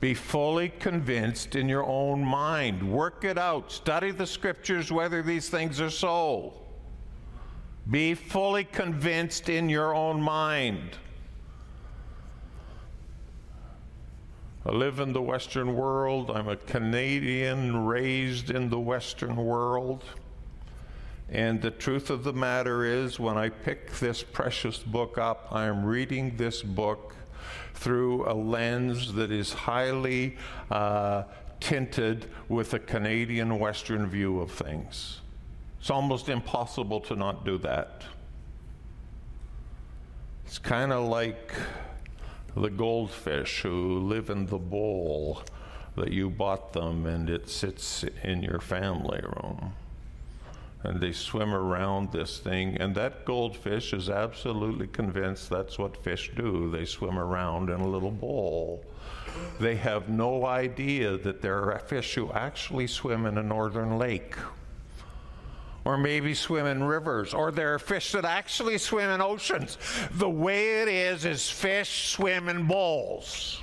Be 0.00 0.14
fully 0.14 0.68
convinced 0.68 1.56
in 1.56 1.68
your 1.68 1.84
own 1.84 2.22
mind. 2.22 2.92
Work 2.92 3.24
it 3.24 3.38
out. 3.38 3.72
Study 3.72 4.10
the 4.10 4.26
scriptures 4.26 4.92
whether 4.92 5.22
these 5.22 5.48
things 5.48 5.80
are 5.80 5.90
so. 5.90 6.52
Be 7.88 8.14
fully 8.14 8.64
convinced 8.64 9.48
in 9.48 9.68
your 9.68 9.94
own 9.94 10.20
mind. 10.20 10.96
I 14.64 14.72
live 14.72 15.00
in 15.00 15.12
the 15.12 15.22
Western 15.22 15.74
world. 15.74 16.30
I'm 16.30 16.48
a 16.48 16.56
Canadian 16.56 17.86
raised 17.86 18.50
in 18.50 18.68
the 18.68 18.78
Western 18.78 19.36
world. 19.36 20.04
And 21.30 21.62
the 21.62 21.70
truth 21.70 22.10
of 22.10 22.24
the 22.24 22.32
matter 22.32 22.84
is, 22.84 23.18
when 23.18 23.38
I 23.38 23.48
pick 23.48 23.92
this 23.92 24.22
precious 24.22 24.78
book 24.78 25.16
up, 25.16 25.48
I 25.50 25.64
am 25.64 25.84
reading 25.84 26.36
this 26.36 26.62
book 26.62 27.14
through 27.72 28.30
a 28.30 28.34
lens 28.34 29.14
that 29.14 29.30
is 29.30 29.52
highly 29.52 30.36
uh, 30.70 31.22
tinted 31.60 32.26
with 32.48 32.74
a 32.74 32.78
Canadian 32.78 33.58
Western 33.58 34.06
view 34.06 34.40
of 34.40 34.50
things. 34.50 35.20
It's 35.80 35.90
almost 35.90 36.28
impossible 36.28 37.00
to 37.00 37.16
not 37.16 37.44
do 37.44 37.58
that. 37.58 38.02
It's 40.44 40.58
kind 40.58 40.92
of 40.92 41.08
like 41.08 41.54
the 42.54 42.70
goldfish 42.70 43.62
who 43.62 44.00
live 44.00 44.30
in 44.30 44.46
the 44.46 44.58
bowl 44.58 45.42
that 45.96 46.12
you 46.12 46.30
bought 46.30 46.72
them 46.72 47.06
and 47.06 47.30
it 47.30 47.48
sits 47.48 48.04
in 48.22 48.42
your 48.42 48.60
family 48.60 49.20
room 49.22 49.72
and 50.82 51.00
they 51.00 51.12
swim 51.12 51.52
around 51.52 52.10
this 52.10 52.38
thing. 52.38 52.76
And 52.78 52.94
that 52.94 53.24
goldfish 53.24 53.92
is 53.92 54.08
absolutely 54.08 54.86
convinced 54.86 55.50
that's 55.50 55.78
what 55.78 56.02
fish 56.02 56.30
do. 56.34 56.70
They 56.70 56.86
swim 56.86 57.18
around 57.18 57.68
in 57.68 57.80
a 57.80 57.88
little 57.88 58.10
bowl. 58.10 58.84
They 59.58 59.76
have 59.76 60.08
no 60.08 60.46
idea 60.46 61.18
that 61.18 61.42
there 61.42 61.70
are 61.70 61.78
fish 61.78 62.14
who 62.14 62.32
actually 62.32 62.86
swim 62.86 63.26
in 63.26 63.36
a 63.36 63.42
northern 63.42 63.98
lake. 63.98 64.34
Or 65.84 65.96
maybe 65.96 66.34
swim 66.34 66.66
in 66.66 66.84
rivers, 66.84 67.32
or 67.32 67.50
there 67.50 67.72
are 67.74 67.78
fish 67.78 68.12
that 68.12 68.26
actually 68.26 68.76
swim 68.76 69.08
in 69.08 69.22
oceans. 69.22 69.78
The 70.12 70.28
way 70.28 70.82
it 70.82 70.88
is, 70.88 71.24
is 71.24 71.48
fish 71.48 72.10
swim 72.10 72.50
in 72.50 72.66
bowls. 72.66 73.62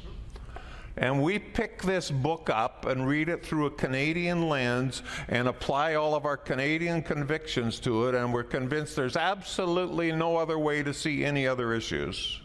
And 0.98 1.22
we 1.22 1.38
pick 1.38 1.84
this 1.84 2.10
book 2.10 2.50
up 2.50 2.88
and 2.88 3.08
read 3.08 3.30
it 3.30 3.46
through 3.46 3.68
a 3.68 3.70
Canadian 3.70 4.50
lens 4.50 5.04
and 5.28 5.48
apply 5.48 5.94
all 5.94 6.16
of 6.16 6.26
our 6.26 6.38
Canadian 6.38 7.04
convictions 7.04 7.80
to 7.82 8.08
it, 8.08 8.16
and 8.16 8.34
we're 8.34 8.44
convinced 8.44 8.96
there's 8.96 9.16
absolutely 9.16 10.12
no 10.12 10.38
other 10.38 10.58
way 10.58 10.82
to 10.82 10.96
see 10.96 11.24
any 11.24 11.46
other 11.46 11.72
issues. 11.72 12.42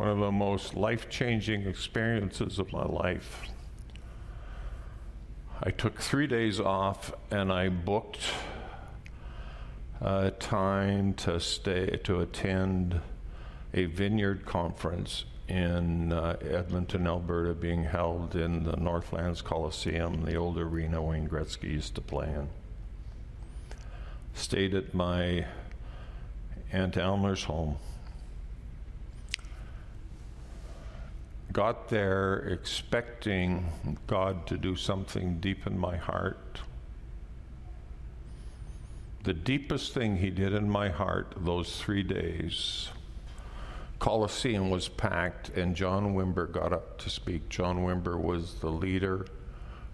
one 0.00 0.08
of 0.08 0.18
the 0.18 0.32
most 0.32 0.74
life 0.74 1.10
changing 1.10 1.66
experiences 1.66 2.58
of 2.58 2.72
my 2.72 2.84
life. 2.84 3.42
I 5.62 5.70
took 5.70 6.00
three 6.00 6.26
days 6.26 6.58
off 6.58 7.12
and 7.30 7.52
I 7.52 7.68
booked 7.68 8.32
a 10.00 10.30
time 10.30 11.14
to 11.14 11.38
stay 11.38 11.98
to 12.04 12.20
attend 12.20 13.00
a 13.74 13.84
vineyard 13.84 14.46
conference 14.46 15.24
in 15.48 16.12
uh, 16.12 16.36
Edmonton, 16.40 17.06
Alberta, 17.06 17.54
being 17.54 17.84
held 17.84 18.36
in 18.36 18.62
the 18.62 18.76
Northlands 18.76 19.42
Coliseum, 19.42 20.24
the 20.24 20.36
old 20.36 20.56
arena 20.58 21.02
Wayne 21.02 21.28
Gretzky 21.28 21.72
used 21.72 21.96
to 21.96 22.00
play 22.00 22.26
in. 22.28 22.48
Stayed 24.32 24.74
at 24.74 24.94
my 24.94 25.44
Aunt 26.72 26.96
Elmer's 26.96 27.44
home. 27.44 27.76
Got 31.52 31.88
there 31.88 32.36
expecting 32.36 33.98
God 34.06 34.46
to 34.46 34.56
do 34.56 34.76
something 34.76 35.40
deep 35.40 35.66
in 35.66 35.76
my 35.76 35.96
heart. 35.96 36.60
The 39.22 39.34
deepest 39.34 39.92
thing 39.92 40.16
He 40.16 40.30
did 40.30 40.54
in 40.54 40.70
my 40.70 40.88
heart 40.88 41.34
those 41.36 41.80
three 41.80 42.02
days 42.02 42.88
Coliseum 44.00 44.70
was 44.70 44.88
packed, 44.88 45.50
and 45.50 45.76
John 45.76 46.14
Wimber 46.14 46.50
got 46.50 46.72
up 46.72 46.96
to 47.00 47.10
speak. 47.10 47.50
John 47.50 47.84
Wimber 47.84 48.18
was 48.18 48.54
the 48.54 48.70
leader 48.70 49.26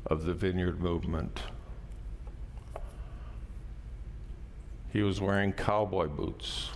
of 0.07 0.25
the 0.25 0.33
Vineyard 0.33 0.81
Movement. 0.81 1.43
He 4.93 5.03
was 5.03 5.21
wearing 5.21 5.53
cowboy 5.53 6.07
boots. 6.07 6.71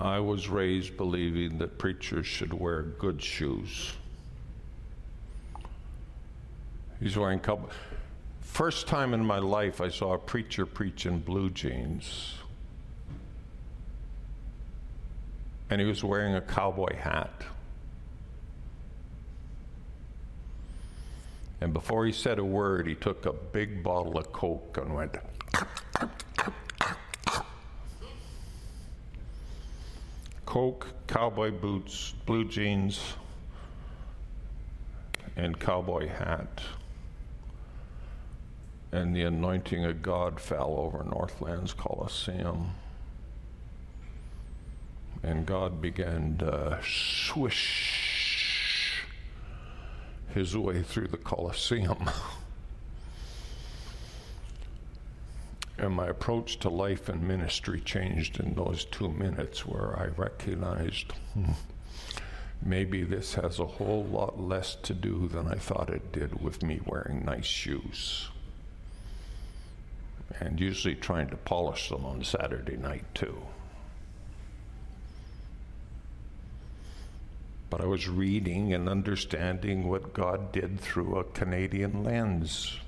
I 0.00 0.18
was 0.18 0.48
raised 0.48 0.96
believing 0.96 1.58
that 1.58 1.78
preachers 1.78 2.26
should 2.26 2.52
wear 2.52 2.82
good 2.82 3.22
shoes. 3.22 3.92
He's 7.00 7.16
wearing 7.16 7.38
cowboy. 7.38 7.68
First 8.40 8.88
time 8.88 9.14
in 9.14 9.24
my 9.24 9.38
life 9.38 9.80
I 9.80 9.88
saw 9.88 10.14
a 10.14 10.18
preacher 10.18 10.66
preach 10.66 11.06
in 11.06 11.20
blue 11.20 11.50
jeans. 11.50 12.34
And 15.70 15.80
he 15.80 15.86
was 15.86 16.02
wearing 16.02 16.34
a 16.34 16.40
cowboy 16.40 16.96
hat. 16.96 17.44
And 21.60 21.72
before 21.72 22.06
he 22.06 22.12
said 22.12 22.38
a 22.38 22.44
word, 22.44 22.86
he 22.86 22.94
took 22.94 23.26
a 23.26 23.32
big 23.32 23.82
bottle 23.82 24.16
of 24.16 24.32
Coke 24.32 24.78
and 24.80 24.94
went. 24.94 25.16
Coke, 30.46 30.86
cowboy 31.06 31.50
boots, 31.50 32.14
blue 32.26 32.44
jeans, 32.44 33.14
and 35.36 35.58
cowboy 35.60 36.08
hat. 36.08 36.62
And 38.90 39.14
the 39.14 39.22
anointing 39.22 39.84
of 39.84 40.02
God 40.02 40.40
fell 40.40 40.74
over 40.78 41.04
Northlands 41.04 41.74
Coliseum. 41.74 42.70
And 45.22 45.44
God 45.44 45.82
began 45.82 46.38
to 46.38 46.80
swish 46.82 49.04
his 50.32 50.56
way 50.56 50.82
through 50.82 51.08
the 51.08 51.16
Coliseum. 51.16 52.10
and 55.78 55.94
my 55.94 56.06
approach 56.06 56.58
to 56.58 56.68
life 56.68 57.08
and 57.08 57.26
ministry 57.26 57.80
changed 57.80 58.40
in 58.40 58.54
those 58.54 58.84
two 58.86 59.08
minutes 59.08 59.64
where 59.64 59.98
I 59.98 60.06
recognized 60.16 61.12
hmm, 61.34 61.52
maybe 62.60 63.04
this 63.04 63.34
has 63.34 63.58
a 63.58 63.66
whole 63.66 64.04
lot 64.04 64.40
less 64.40 64.74
to 64.76 64.94
do 64.94 65.28
than 65.28 65.46
I 65.46 65.54
thought 65.54 65.90
it 65.90 66.12
did 66.12 66.42
with 66.42 66.62
me 66.62 66.80
wearing 66.84 67.24
nice 67.24 67.46
shoes. 67.46 68.28
And 70.40 70.60
usually 70.60 70.94
trying 70.94 71.28
to 71.30 71.36
polish 71.36 71.88
them 71.88 72.04
on 72.04 72.22
Saturday 72.22 72.76
night, 72.76 73.04
too. 73.14 73.42
But 77.70 77.80
I 77.80 77.86
was 77.86 78.08
reading 78.08 78.72
and 78.72 78.88
understanding 78.88 79.88
what 79.88 80.14
God 80.14 80.52
did 80.52 80.80
through 80.80 81.16
a 81.16 81.24
Canadian 81.24 82.02
lens 82.04 82.78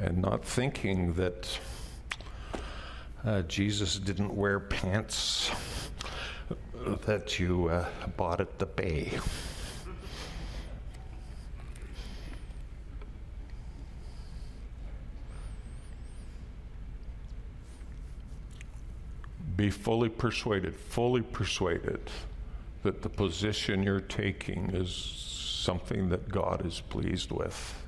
and 0.00 0.18
not 0.18 0.44
thinking 0.44 1.14
that 1.14 1.58
uh, 3.24 3.42
Jesus 3.42 3.98
didn't 3.98 4.34
wear 4.34 4.60
pants 4.60 5.50
that 7.06 7.38
you 7.38 7.68
uh, 7.68 7.86
bought 8.16 8.40
at 8.40 8.58
the 8.58 8.66
bay. 8.66 9.18
Be 19.56 19.70
fully 19.70 20.08
persuaded, 20.08 20.74
fully 20.74 21.22
persuaded 21.22 22.00
that 22.82 23.02
the 23.02 23.08
position 23.08 23.82
you're 23.82 24.00
taking 24.00 24.70
is 24.70 24.92
something 24.92 26.08
that 26.10 26.28
God 26.28 26.66
is 26.66 26.80
pleased 26.80 27.30
with 27.30 27.82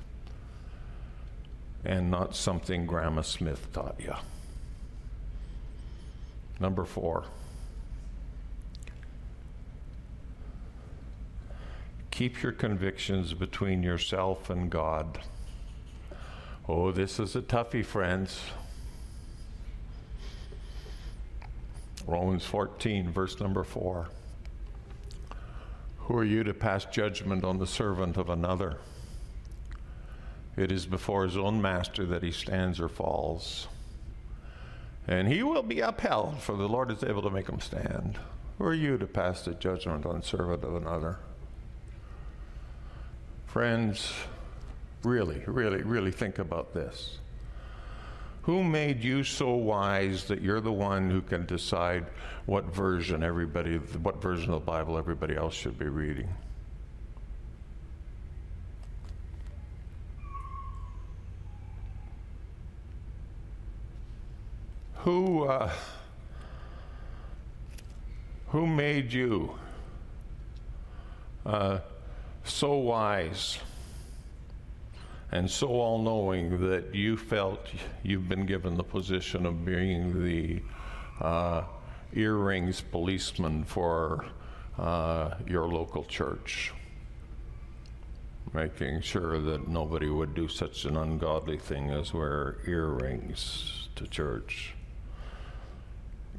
and 1.85 2.09
not 2.09 2.35
something 2.35 2.85
Grandma 2.85 3.21
Smith 3.21 3.71
taught 3.73 3.95
you. 3.99 4.13
Number 6.59 6.85
four. 6.85 7.25
Keep 12.11 12.41
your 12.41 12.51
convictions 12.51 13.33
between 13.33 13.83
yourself 13.83 14.49
and 14.49 14.71
God. 14.71 15.19
Oh, 16.67 16.91
this 16.91 17.19
is 17.19 17.35
a 17.35 17.41
toughie, 17.41 17.85
friends. 17.85 18.41
Romans 22.07 22.45
14, 22.45 23.11
verse 23.11 23.37
number 23.41 23.65
4. 23.65 24.07
Who 25.97 26.17
are 26.17 26.23
you 26.23 26.45
to 26.45 26.53
pass 26.53 26.85
judgment 26.85 27.43
on 27.43 27.57
the 27.57 27.67
servant 27.67 28.15
of 28.15 28.29
another? 28.29 28.77
It 30.55 30.71
is 30.71 30.85
before 30.85 31.25
his 31.25 31.35
own 31.35 31.61
master 31.61 32.05
that 32.05 32.23
he 32.23 32.31
stands 32.31 32.79
or 32.79 32.87
falls. 32.87 33.67
And 35.05 35.27
he 35.27 35.43
will 35.43 35.63
be 35.63 35.81
upheld, 35.81 36.39
for 36.39 36.55
the 36.55 36.69
Lord 36.69 36.91
is 36.91 37.03
able 37.03 37.23
to 37.23 37.29
make 37.29 37.49
him 37.49 37.59
stand. 37.59 38.17
Who 38.57 38.63
are 38.63 38.73
you 38.73 38.97
to 38.97 39.05
pass 39.05 39.43
the 39.43 39.53
judgment 39.53 40.05
on 40.05 40.23
servant 40.23 40.63
of 40.63 40.75
another? 40.75 41.19
Friends, 43.45 44.13
really, 45.03 45.43
really, 45.45 45.83
really 45.83 46.11
think 46.11 46.39
about 46.39 46.73
this. 46.73 47.19
Who 48.47 48.63
made 48.63 49.03
you 49.03 49.25
so 49.25 49.55
wise 49.55 50.23
that 50.29 50.41
you're 50.41 50.61
the 50.61 50.71
one 50.71 51.09
who 51.09 51.19
can 51.21 51.45
decide 51.45 52.05
what 52.45 52.63
version 52.73 53.21
everybody, 53.21 53.75
what 53.75 54.21
version 54.21 54.53
of 54.53 54.61
the 54.61 54.65
Bible 54.65 54.97
everybody 54.97 55.35
else 55.35 55.53
should 55.53 55.77
be 55.77 55.87
reading? 55.89 56.29
Who, 64.99 65.43
uh, 65.43 65.69
who 68.47 68.65
made 68.65 69.11
you 69.11 69.55
uh, 71.45 71.79
so 72.45 72.75
wise 72.75 73.59
and 75.31 75.49
so 75.49 75.67
all 75.67 76.01
knowing 76.01 76.69
that 76.69 76.95
you 76.95 77.17
felt 77.17 77.67
you've 78.03 78.29
been 78.29 78.45
given 78.45 78.75
the 78.77 78.83
position 78.83 79.45
of 79.45 79.65
being 79.65 80.23
the 80.23 80.61
uh, 81.21 81.63
earrings 82.13 82.79
policeman 82.79 83.63
for 83.65 84.25
uh, 84.77 85.31
your 85.45 85.67
local 85.67 86.05
church? 86.05 86.73
Making 88.53 89.01
sure 89.01 89.39
that 89.39 89.67
nobody 89.67 90.09
would 90.09 90.33
do 90.33 90.47
such 90.47 90.85
an 90.85 90.95
ungodly 90.95 91.57
thing 91.57 91.89
as 91.89 92.13
wear 92.13 92.57
earrings 92.65 93.89
to 93.95 94.07
church. 94.07 94.73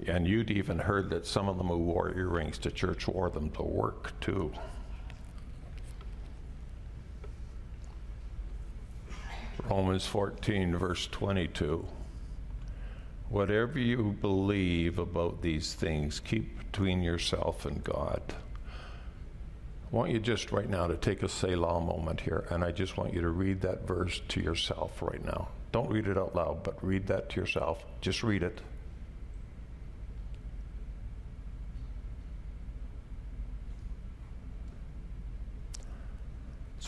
And 0.07 0.27
you'd 0.27 0.51
even 0.51 0.79
heard 0.79 1.11
that 1.11 1.27
some 1.27 1.49
of 1.49 1.59
them 1.59 1.67
who 1.67 1.79
wore 1.79 2.17
earrings 2.17 2.57
to 2.59 2.71
church 2.71 3.07
wore 3.07 3.29
them 3.29 3.51
to 3.51 3.63
work 3.63 4.19
too. 4.21 4.53
Romans 9.65 10.07
14, 10.07 10.77
verse 10.77 11.07
22. 11.09 11.87
Whatever 13.29 13.79
you 13.79 14.17
believe 14.21 14.99
about 14.99 15.43
these 15.43 15.75
things, 15.75 16.21
keep 16.21 16.59
between 16.59 17.03
yourself 17.03 17.67
and 17.67 17.83
God. 17.83 18.23
I 19.91 19.97
want 19.97 20.13
you 20.13 20.19
just 20.19 20.53
right 20.53 20.69
now 20.69 20.87
to 20.87 20.97
take 20.97 21.23
a 21.23 21.29
Selah 21.29 21.81
moment 21.81 22.21
here, 22.21 22.47
and 22.51 22.63
I 22.63 22.73
just 22.73 22.97
want 22.97 23.13
you 23.13 23.21
to 23.21 23.31
read 23.31 23.61
that 23.63 23.87
verse 23.87 24.21
to 24.29 24.41
yourself 24.41 25.03
right 25.03 25.25
now. 25.25 25.49
Don't 25.73 25.91
read 25.91 26.07
it 26.07 26.17
out 26.17 26.35
loud, 26.35 26.63
but 26.63 26.83
read 26.85 27.07
that 27.09 27.29
to 27.31 27.41
yourself. 27.41 27.85
Just 28.01 28.23
read 28.23 28.43
it. 28.43 28.61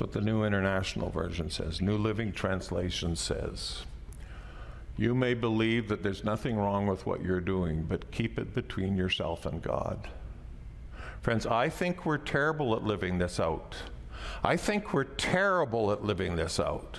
That's 0.01 0.14
what 0.14 0.24
the 0.24 0.26
New 0.26 0.44
International 0.44 1.11
Version 1.11 1.51
says. 1.51 1.82
New 1.82 1.98
Living 1.98 2.32
Translation 2.32 3.14
says, 3.16 3.82
You 4.96 5.14
may 5.14 5.34
believe 5.34 5.88
that 5.88 6.03
there's 6.03 6.24
nothing 6.24 6.57
wrong 6.57 6.86
with 6.86 7.05
what 7.05 7.22
you're 7.22 7.38
doing, 7.38 7.82
but 7.82 8.11
keep 8.11 8.38
it 8.38 8.55
between 8.55 8.96
yourself 8.96 9.44
and 9.44 9.61
God. 9.61 10.09
Friends, 11.20 11.44
I 11.44 11.68
think 11.68 12.07
we're 12.07 12.16
terrible 12.16 12.74
at 12.74 12.82
living 12.82 13.18
this 13.18 13.38
out. 13.38 13.76
I 14.42 14.57
think 14.57 14.94
we're 14.94 15.05
terrible 15.05 15.92
at 15.92 16.03
living 16.03 16.34
this 16.34 16.59
out. 16.59 16.98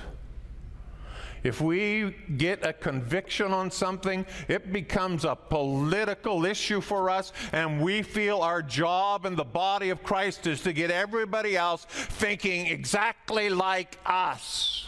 If 1.44 1.60
we 1.60 2.16
get 2.38 2.66
a 2.66 2.72
conviction 2.72 3.52
on 3.52 3.72
something, 3.72 4.26
it 4.48 4.72
becomes 4.72 5.26
a 5.26 5.36
political 5.36 6.46
issue 6.46 6.82
for 6.82 7.10
us, 7.10 7.34
and 7.52 7.82
we 7.82 8.04
feel 8.04 8.42
our 8.42 8.62
job 8.62 9.26
in 9.26 9.36
the 9.36 9.44
body 9.44 9.90
of 9.90 10.04
Christ 10.04 10.46
is 10.46 10.62
to 10.62 10.74
get 10.74 10.92
everybody 10.92 11.58
else 11.58 11.86
thinking 11.86 12.68
exactly 12.68 13.50
like 13.50 13.98
us. 14.06 14.88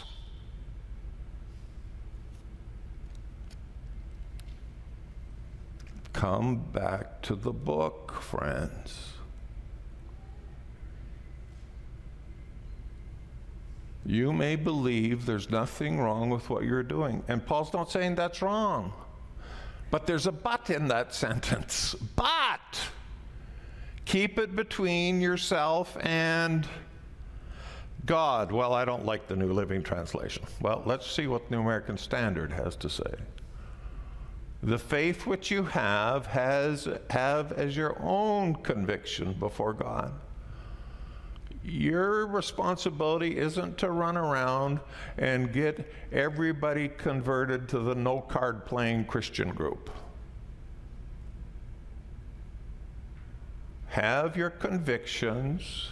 Come 6.12 6.58
back 6.72 7.22
to 7.22 7.34
the 7.34 7.52
book, 7.52 8.12
friends. 8.12 9.13
You 14.06 14.32
may 14.32 14.56
believe 14.56 15.24
there's 15.24 15.50
nothing 15.50 15.98
wrong 15.98 16.28
with 16.28 16.50
what 16.50 16.64
you're 16.64 16.82
doing. 16.82 17.22
And 17.28 17.44
Paul's 17.44 17.72
not 17.72 17.90
saying 17.90 18.16
that's 18.16 18.42
wrong. 18.42 18.92
But 19.90 20.06
there's 20.06 20.26
a 20.26 20.32
but 20.32 20.68
in 20.70 20.88
that 20.88 21.14
sentence. 21.14 21.94
But 22.16 22.80
keep 24.04 24.38
it 24.38 24.54
between 24.54 25.20
yourself 25.20 25.96
and 26.00 26.68
God. 28.04 28.52
Well, 28.52 28.74
I 28.74 28.84
don't 28.84 29.06
like 29.06 29.26
the 29.26 29.36
New 29.36 29.52
Living 29.52 29.82
Translation. 29.82 30.44
Well, 30.60 30.82
let's 30.84 31.10
see 31.10 31.26
what 31.26 31.48
the 31.48 31.56
New 31.56 31.62
American 31.62 31.96
Standard 31.96 32.52
has 32.52 32.76
to 32.76 32.90
say. 32.90 33.14
The 34.62 34.78
faith 34.78 35.26
which 35.26 35.50
you 35.50 35.62
have 35.62 36.26
has 36.26 36.88
have 37.10 37.52
as 37.52 37.76
your 37.76 37.96
own 38.02 38.54
conviction 38.56 39.34
before 39.34 39.72
God 39.72 40.12
your 41.64 42.26
responsibility 42.26 43.38
isn't 43.38 43.78
to 43.78 43.90
run 43.90 44.16
around 44.16 44.80
and 45.16 45.52
get 45.52 45.90
everybody 46.12 46.88
converted 46.88 47.68
to 47.70 47.78
the 47.78 47.94
no 47.94 48.20
card 48.20 48.66
playing 48.66 49.06
Christian 49.06 49.48
group. 49.48 49.90
Have 53.88 54.36
your 54.36 54.50
convictions 54.50 55.90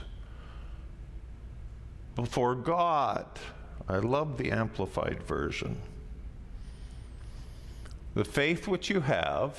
before 2.16 2.54
God. 2.54 3.26
I 3.88 3.98
love 3.98 4.36
the 4.36 4.50
Amplified 4.50 5.22
Version. 5.22 5.80
The 8.14 8.24
faith 8.24 8.68
which 8.68 8.90
you 8.90 9.00
have 9.00 9.58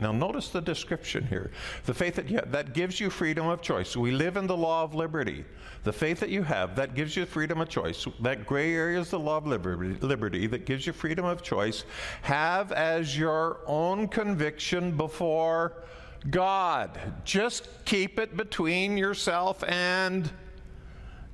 now, 0.00 0.12
notice 0.12 0.48
the 0.48 0.62
description 0.62 1.26
here. 1.26 1.50
The 1.84 1.92
faith 1.92 2.14
that 2.14 2.30
you 2.30 2.40
that 2.46 2.72
gives 2.72 2.98
you 2.98 3.10
freedom 3.10 3.46
of 3.46 3.60
choice. 3.60 3.94
We 3.94 4.12
live 4.12 4.38
in 4.38 4.46
the 4.46 4.56
law 4.56 4.82
of 4.82 4.94
liberty. 4.94 5.44
The 5.84 5.92
faith 5.92 6.20
that 6.20 6.30
you 6.30 6.42
have, 6.42 6.74
that 6.76 6.94
gives 6.94 7.16
you 7.16 7.26
freedom 7.26 7.60
of 7.60 7.68
choice. 7.68 8.06
That 8.20 8.46
gray 8.46 8.74
area 8.74 8.98
is 8.98 9.10
the 9.10 9.18
law 9.18 9.36
of 9.36 9.46
liberty, 9.46 9.94
liberty 10.00 10.46
that 10.46 10.64
gives 10.64 10.86
you 10.86 10.94
freedom 10.94 11.26
of 11.26 11.42
choice. 11.42 11.84
Have 12.22 12.72
as 12.72 13.16
your 13.16 13.58
own 13.66 14.08
conviction 14.08 14.96
before 14.96 15.82
God. 16.30 16.98
Just 17.24 17.68
keep 17.84 18.18
it 18.18 18.36
between 18.36 18.96
yourself 18.96 19.62
and 19.64 20.30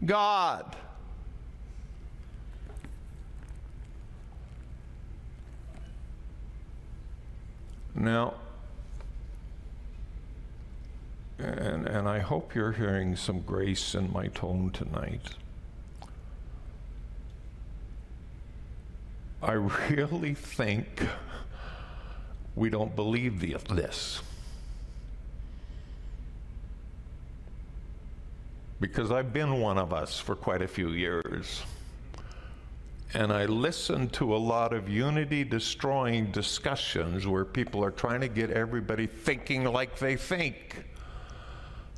God. 0.05 0.75
Now, 7.95 8.35
and, 11.39 11.87
and 11.87 12.09
I 12.09 12.19
hope 12.21 12.55
you're 12.55 12.73
hearing 12.73 13.17
some 13.17 13.41
grace 13.41 13.95
in 13.95 14.13
my 14.13 14.29
tone 14.29 14.71
tonight. 14.71 15.31
I 19.43 19.53
really 19.53 20.35
think 20.35 21.07
we 22.55 22.71
don't 22.71 22.97
believe 22.97 23.41
the, 23.41 23.57
this. 23.75 24.23
Because 28.81 29.11
I've 29.11 29.33
been 29.33 29.61
one 29.61 29.79
of 29.79 29.93
us 29.93 30.19
for 30.19 30.35
quite 30.35 30.63
a 30.63 30.69
few 30.69 30.91
years. 30.91 31.63
And 33.15 33.33
I 33.33 33.45
listen 33.45 34.09
to 34.11 34.35
a 34.35 34.37
lot 34.37 34.73
of 34.73 34.89
unity 34.89 35.45
destroying 35.45 36.33
discussions 36.33 37.27
where 37.27 37.45
people 37.45 37.85
are 37.85 37.91
trying 37.91 38.21
to 38.23 38.29
get 38.29 38.51
everybody 38.51 39.07
thinking 39.07 39.65
like 39.65 39.99
they 39.99 40.17
think 40.17 40.85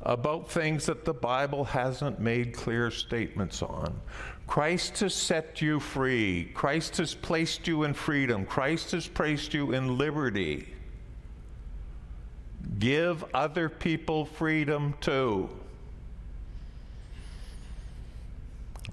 about 0.03 0.49
things 0.49 0.85
that 0.85 1.05
the 1.05 1.13
Bible 1.13 1.63
hasn't 1.63 2.19
made 2.19 2.53
clear 2.53 2.89
statements 2.89 3.61
on. 3.61 3.99
Christ 4.47 4.99
has 5.01 5.13
set 5.13 5.61
you 5.61 5.79
free. 5.79 6.45
Christ 6.53 6.97
has 6.97 7.13
placed 7.13 7.67
you 7.67 7.83
in 7.83 7.93
freedom. 7.93 8.45
Christ 8.45 8.91
has 8.91 9.07
placed 9.07 9.53
you 9.53 9.73
in 9.73 9.97
liberty. 9.97 10.67
Give 12.79 13.23
other 13.33 13.69
people 13.69 14.25
freedom 14.25 14.95
too. 15.01 15.49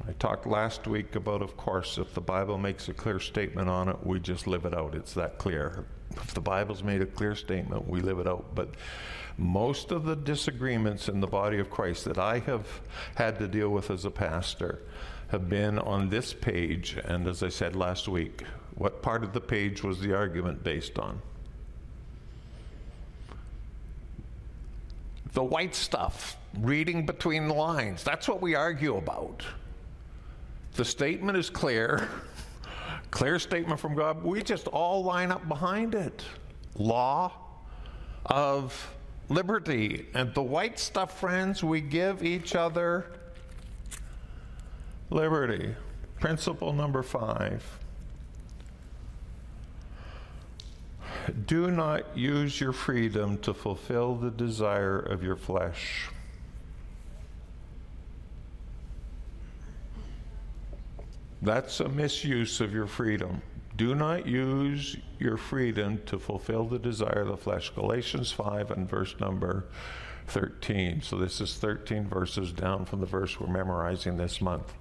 I 0.09 0.12
talked 0.12 0.46
last 0.46 0.86
week 0.86 1.16
about, 1.16 1.42
of 1.42 1.57
course, 1.57 1.98
if 1.98 2.14
the 2.14 2.20
Bible 2.20 2.59
makes 2.59 2.88
a 2.88 2.92
clear 2.92 3.18
statement 3.18 3.68
on 3.68 3.88
it, 3.88 3.96
we 4.07 4.20
just 4.20 4.46
live 4.46 4.64
it 4.64 4.74
out. 4.74 4.94
It's 4.94 5.14
that 5.14 5.38
clear. 5.38 5.84
If 6.12 6.32
the 6.32 6.40
Bible's 6.40 6.82
made 6.82 7.02
a 7.02 7.07
clear 7.07 7.34
statement, 7.34 7.88
we 7.88 8.00
live 8.00 8.20
it 8.20 8.28
out. 8.28 8.54
But 8.54 8.70
most 9.39 9.93
of 9.93 10.05
the 10.05 10.16
disagreements 10.16 11.09
in 11.09 11.20
the 11.20 11.26
body 11.26 11.59
of 11.59 11.70
Christ 11.70 12.05
that 12.07 12.18
I 12.18 12.39
have 12.41 12.80
had 13.16 13.39
to 13.39 13.49
deal 13.49 13.68
with 13.68 13.91
as 13.91 14.05
a 14.05 14.11
pastor 14.11 14.80
have 15.28 15.49
been 15.49 15.78
on 15.78 16.09
this 16.09 16.32
page. 16.32 16.97
And 17.05 17.26
as 17.26 17.43
I 17.43 17.49
said 17.49 17.76
last 17.76 18.09
week, 18.09 18.45
what 18.76 19.03
part 19.03 19.24
of 19.24 19.32
the 19.32 19.41
page 19.41 19.82
was 19.82 20.01
the 20.01 20.14
argument 20.14 20.62
based 20.62 20.99
on? 20.99 21.20
The 25.32 25.45
white 25.45 25.74
stuff, 25.74 26.39
reading 26.61 27.05
between 27.05 27.49
the 27.49 27.55
lines. 27.55 28.03
That's 28.03 28.26
what 28.26 28.41
we 28.41 28.55
argue 28.55 28.97
about. 28.97 29.45
The 30.76 30.84
statement 30.84 31.37
is 31.37 31.51
clear, 31.51 32.09
clear 33.11 33.39
statement 33.39 33.80
from 33.80 33.95
God. 33.95 34.22
We 34.22 34.43
just 34.43 34.66
all 34.68 35.05
line 35.05 35.30
up 35.30 35.47
behind 35.47 35.95
it. 35.95 36.22
Law 36.78 37.32
of 38.26 38.95
liberty. 39.28 40.06
And 40.14 40.32
the 40.34 40.42
white 40.42 40.78
stuff, 40.78 41.18
friends, 41.18 41.62
we 41.62 41.80
give 41.80 42.22
each 42.22 42.54
other 42.54 43.06
liberty. 45.10 45.74
Principle 46.20 46.72
number 46.72 47.02
five. 47.02 47.64
Do 51.46 51.70
not 51.70 52.16
use 52.16 52.60
your 52.60 52.72
freedom 52.72 53.38
to 53.38 53.52
fulfill 53.52 54.14
the 54.14 54.30
desire 54.30 54.98
of 54.98 55.22
your 55.22 55.36
flesh. 55.36 56.08
That's 61.42 61.80
a 61.80 61.88
misuse 61.88 62.60
of 62.60 62.72
your 62.72 62.86
freedom. 62.86 63.42
Do 63.76 63.94
not 63.94 64.26
use 64.26 64.96
your 65.18 65.36
freedom 65.36 66.00
to 66.06 66.18
fulfill 66.18 66.64
the 66.64 66.78
desire 66.78 67.20
of 67.20 67.28
the 67.28 67.36
flesh. 67.36 67.70
Galatians 67.70 68.32
5 68.32 68.70
and 68.70 68.88
verse 68.88 69.14
number 69.20 69.66
13. 70.28 71.02
So 71.02 71.16
this 71.18 71.40
is 71.40 71.56
13 71.56 72.08
verses 72.08 72.52
down 72.52 72.86
from 72.86 73.00
the 73.00 73.06
verse 73.06 73.38
we're 73.38 73.52
memorizing 73.52 74.16
this 74.16 74.40
month. 74.40 74.72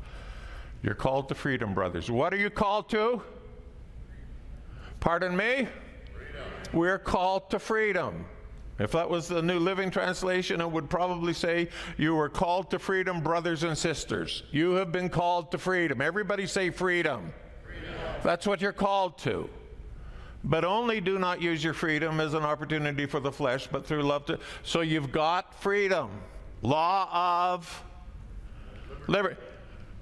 You're 0.82 0.96
called 0.96 1.30
to 1.30 1.36
freedom, 1.36 1.74
brothers. 1.74 2.10
What 2.10 2.34
are 2.34 2.38
you 2.38 2.50
called 2.50 2.90
to? 2.90 3.22
Pardon 5.00 5.36
me? 5.36 5.68
Freedom. 6.14 6.48
We're 6.74 7.00
called 7.00 7.50
to 7.50 7.60
freedom. 7.60 8.26
If 8.78 8.92
that 8.92 9.10
was 9.10 9.28
the 9.28 9.42
New 9.42 9.60
Living 9.60 9.90
Translation, 9.90 10.62
it 10.62 10.70
would 10.70 10.90
probably 10.90 11.34
say, 11.34 11.70
You 11.98 12.16
were 12.16 12.30
called 12.30 12.70
to 12.72 12.80
freedom, 12.80 13.22
brothers 13.22 13.64
and 13.64 13.78
sisters. 13.78 14.44
You 14.52 14.72
have 14.74 14.92
been 14.92 15.10
called 15.10 15.52
to 15.52 15.58
freedom. 15.58 16.02
Everybody 16.02 16.46
say 16.46 16.70
freedom. 16.70 17.34
That's 18.26 18.48
what 18.48 18.60
you're 18.60 18.74
called 18.74 19.20
to. 19.20 19.48
But 20.44 20.66
only 20.66 21.00
do 21.00 21.20
not 21.20 21.44
use 21.44 21.64
your 21.64 21.76
freedom 21.76 22.20
as 22.20 22.34
an 22.34 22.42
opportunity 22.42 23.06
for 23.06 23.20
the 23.20 23.32
flesh, 23.32 23.68
but 23.68 23.86
through 23.86 24.02
love 24.02 24.26
to. 24.26 24.40
So 24.64 24.82
you've 24.82 25.12
got 25.12 25.54
freedom. 25.62 26.10
Law 26.64 27.54
of 27.54 27.84
liberty. 29.06 29.36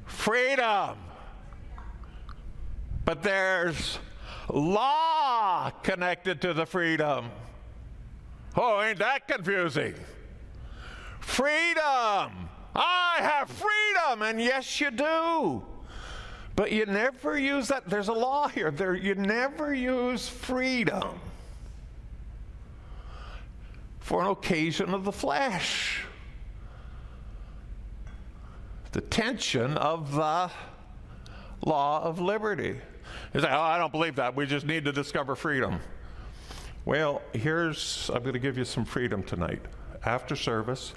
Freedom. 0.05 0.97
But 3.03 3.23
there's 3.23 3.99
law 4.49 5.69
connected 5.83 6.41
to 6.43 6.53
the 6.53 6.65
freedom. 6.65 7.29
Oh, 8.55 8.81
ain't 8.81 8.99
that 8.99 9.27
confusing? 9.27 9.95
Freedom. 11.19 12.49
I 12.73 13.17
have 13.19 13.49
freedom, 13.49 14.21
and 14.21 14.39
yes, 14.39 14.79
you 14.79 14.91
do. 14.91 15.63
But 16.55 16.71
you 16.71 16.85
never 16.85 17.37
use 17.37 17.67
that. 17.69 17.89
There's 17.89 18.09
a 18.09 18.13
law 18.13 18.47
here. 18.47 18.69
There, 18.69 18.93
you 18.95 19.15
never 19.15 19.73
use 19.73 20.29
freedom 20.29 21.19
for 23.99 24.21
an 24.21 24.27
occasion 24.27 24.93
of 24.93 25.03
the 25.03 25.11
flesh. 25.11 26.01
The 28.91 29.01
tension 29.01 29.77
of 29.77 30.13
the 30.13 30.51
law 31.65 32.03
of 32.03 32.19
liberty. 32.19 32.75
You 33.33 33.41
say, 33.41 33.47
oh, 33.49 33.59
I 33.59 33.79
don't 33.79 33.91
believe 33.91 34.17
that. 34.17 34.35
We 34.35 34.45
just 34.45 34.65
need 34.67 34.85
to 34.85 34.91
discover 34.91 35.35
freedom. 35.35 35.79
Well, 36.85 37.21
here's, 37.31 38.11
I'm 38.13 38.21
going 38.21 38.33
to 38.33 38.39
give 38.39 38.57
you 38.57 38.65
some 38.65 38.85
freedom 38.85 39.23
tonight. 39.23 39.61
After 40.05 40.35
service, 40.35 40.93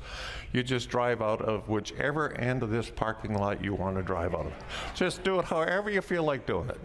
you 0.53 0.63
just 0.63 0.89
drive 0.89 1.23
out 1.23 1.41
of 1.41 1.69
whichever 1.69 2.33
end 2.33 2.63
of 2.63 2.71
this 2.71 2.91
parking 2.91 3.35
lot 3.35 3.63
you 3.63 3.75
want 3.75 3.97
to 3.97 4.03
drive 4.03 4.35
out 4.35 4.47
of. 4.47 4.53
Just 4.95 5.23
do 5.23 5.39
it 5.39 5.45
however 5.45 5.91
you 5.91 6.01
feel 6.01 6.25
like 6.25 6.47
doing 6.47 6.69
it. 6.71 6.81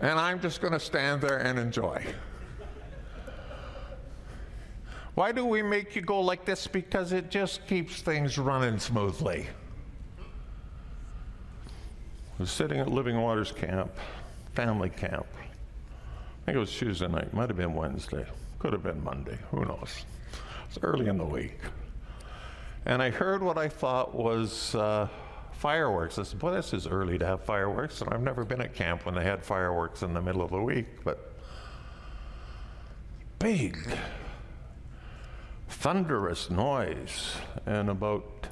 And 0.00 0.18
I'm 0.18 0.40
just 0.40 0.60
going 0.60 0.72
to 0.72 0.80
stand 0.80 1.20
there 1.20 1.38
and 1.38 1.58
enjoy. 1.58 2.02
Why 5.14 5.32
do 5.32 5.44
we 5.44 5.62
make 5.62 5.94
you 5.94 6.02
go 6.02 6.20
like 6.20 6.44
this? 6.44 6.66
Because 6.66 7.12
it 7.12 7.30
just 7.30 7.66
keeps 7.66 8.00
things 8.00 8.38
running 8.38 8.78
smoothly. 8.78 9.46
I 12.38 12.42
was 12.42 12.50
sitting 12.50 12.80
at 12.80 12.88
Living 12.88 13.20
Waters 13.20 13.52
Camp, 13.52 13.92
family 14.54 14.88
camp. 14.88 15.26
I 15.36 16.46
think 16.46 16.56
it 16.56 16.58
was 16.58 16.74
Tuesday 16.74 17.06
night, 17.06 17.34
might 17.34 17.50
have 17.50 17.58
been 17.58 17.74
Wednesday, 17.74 18.24
could 18.60 18.74
have 18.74 18.82
been 18.82 19.02
Monday, 19.02 19.38
who 19.50 19.64
knows. 19.64 20.04
It's 20.68 20.78
early 20.82 21.08
in 21.08 21.18
the 21.18 21.24
week. 21.24 21.58
And 22.84 23.02
I 23.02 23.10
heard 23.10 23.42
what 23.42 23.58
I 23.58 23.68
thought 23.68 24.14
was 24.14 24.74
uh, 24.74 25.08
fireworks. 25.52 26.18
I 26.18 26.22
said, 26.22 26.38
Boy, 26.38 26.52
this 26.52 26.72
is 26.72 26.86
early 26.86 27.18
to 27.18 27.26
have 27.26 27.42
fireworks. 27.42 28.02
And 28.02 28.12
I've 28.12 28.22
never 28.22 28.44
been 28.44 28.60
at 28.60 28.74
camp 28.74 29.06
when 29.06 29.14
they 29.14 29.24
had 29.24 29.42
fireworks 29.42 30.02
in 30.02 30.12
the 30.12 30.20
middle 30.20 30.42
of 30.42 30.50
the 30.50 30.62
week, 30.62 31.02
but 31.04 31.32
big, 33.38 33.78
thunderous 35.68 36.50
noise. 36.50 37.36
And 37.64 37.88
about 37.88 38.46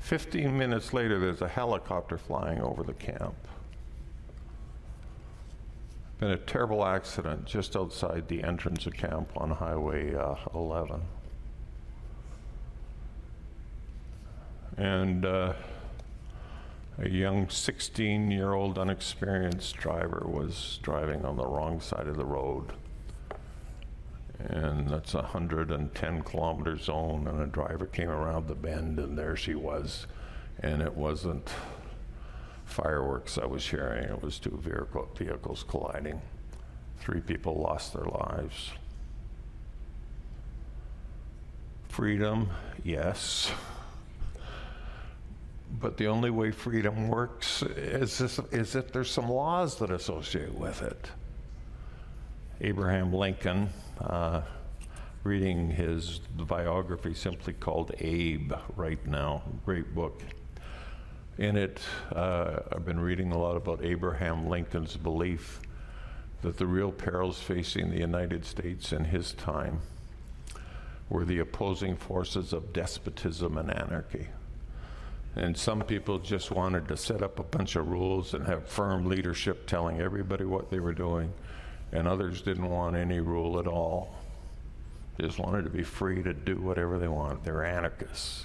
15 0.00 0.56
minutes 0.56 0.92
later, 0.92 1.18
there's 1.18 1.42
a 1.42 1.48
helicopter 1.48 2.18
flying 2.18 2.60
over 2.60 2.82
the 2.82 2.94
camp. 2.94 3.34
Been 6.18 6.30
a 6.30 6.36
terrible 6.36 6.84
accident 6.84 7.44
just 7.44 7.76
outside 7.76 8.28
the 8.28 8.42
entrance 8.42 8.86
of 8.86 8.94
camp 8.94 9.30
on 9.36 9.50
Highway 9.50 10.14
uh, 10.14 10.34
11. 10.54 11.00
and 14.78 15.26
uh, 15.26 15.52
a 16.98 17.08
young 17.08 17.48
16 17.48 18.30
year 18.30 18.52
old 18.52 18.78
unexperienced 18.78 19.76
driver 19.76 20.24
was 20.26 20.78
driving 20.82 21.24
on 21.24 21.36
the 21.36 21.46
wrong 21.46 21.80
side 21.80 22.06
of 22.06 22.16
the 22.16 22.24
road. 22.24 22.72
And 24.38 24.88
that's 24.88 25.14
a 25.14 25.22
110 25.22 26.22
kilometer 26.22 26.76
zone, 26.78 27.26
and 27.26 27.40
a 27.40 27.46
driver 27.46 27.86
came 27.86 28.08
around 28.08 28.46
the 28.46 28.54
bend, 28.54 29.00
and 29.00 29.18
there 29.18 29.34
she 29.34 29.56
was. 29.56 30.06
And 30.60 30.80
it 30.80 30.94
wasn't 30.96 31.50
fireworks 32.68 33.38
I 33.38 33.46
was 33.46 33.66
hearing, 33.66 34.04
it 34.04 34.22
was 34.22 34.38
two 34.38 34.58
vehicle, 34.62 35.08
vehicles 35.16 35.64
colliding. 35.66 36.20
Three 37.00 37.20
people 37.20 37.54
lost 37.54 37.94
their 37.94 38.04
lives. 38.04 38.70
Freedom, 41.88 42.50
yes. 42.84 43.50
But 45.80 45.96
the 45.96 46.06
only 46.06 46.30
way 46.30 46.50
freedom 46.50 47.08
works 47.08 47.62
is, 47.62 48.18
this, 48.18 48.38
is 48.52 48.74
if 48.74 48.92
there's 48.92 49.10
some 49.10 49.30
laws 49.30 49.76
that 49.78 49.90
associate 49.90 50.54
with 50.54 50.82
it. 50.82 51.10
Abraham 52.60 53.12
Lincoln, 53.12 53.70
uh, 54.00 54.42
reading 55.24 55.70
his 55.70 56.20
biography 56.36 57.14
simply 57.14 57.52
called 57.52 57.92
Abe 57.98 58.52
right 58.76 59.04
now, 59.06 59.42
great 59.64 59.94
book. 59.94 60.22
In 61.38 61.56
it, 61.56 61.80
uh, 62.12 62.58
I've 62.72 62.84
been 62.84 62.98
reading 62.98 63.30
a 63.30 63.38
lot 63.38 63.56
about 63.56 63.84
Abraham 63.84 64.48
Lincoln's 64.48 64.96
belief 64.96 65.60
that 66.42 66.56
the 66.56 66.66
real 66.66 66.90
perils 66.90 67.38
facing 67.38 67.90
the 67.90 67.98
United 67.98 68.44
States 68.44 68.92
in 68.92 69.04
his 69.04 69.34
time 69.34 69.80
were 71.08 71.24
the 71.24 71.38
opposing 71.38 71.96
forces 71.96 72.52
of 72.52 72.72
despotism 72.72 73.56
and 73.56 73.72
anarchy. 73.72 74.26
And 75.36 75.56
some 75.56 75.82
people 75.82 76.18
just 76.18 76.50
wanted 76.50 76.88
to 76.88 76.96
set 76.96 77.22
up 77.22 77.38
a 77.38 77.44
bunch 77.44 77.76
of 77.76 77.88
rules 77.88 78.34
and 78.34 78.44
have 78.48 78.66
firm 78.66 79.06
leadership 79.06 79.68
telling 79.68 80.00
everybody 80.00 80.44
what 80.44 80.72
they 80.72 80.80
were 80.80 80.92
doing. 80.92 81.32
And 81.92 82.08
others 82.08 82.42
didn't 82.42 82.68
want 82.68 82.96
any 82.96 83.20
rule 83.20 83.60
at 83.60 83.68
all. 83.68 84.16
They 85.16 85.26
just 85.26 85.38
wanted 85.38 85.62
to 85.64 85.70
be 85.70 85.84
free 85.84 86.20
to 86.24 86.34
do 86.34 86.56
whatever 86.56 86.98
they 86.98 87.06
want. 87.06 87.44
They're 87.44 87.62
anarchists. 87.62 88.44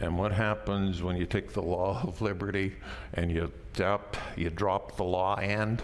And 0.00 0.18
what 0.18 0.32
happens 0.32 1.02
when 1.02 1.16
you 1.16 1.26
take 1.26 1.52
the 1.52 1.62
law 1.62 2.02
of 2.06 2.20
liberty 2.20 2.76
and 3.14 3.30
you 3.30 3.52
drop, 3.72 4.16
you 4.36 4.50
drop 4.50 4.96
the 4.96 5.04
law 5.04 5.36
end? 5.36 5.82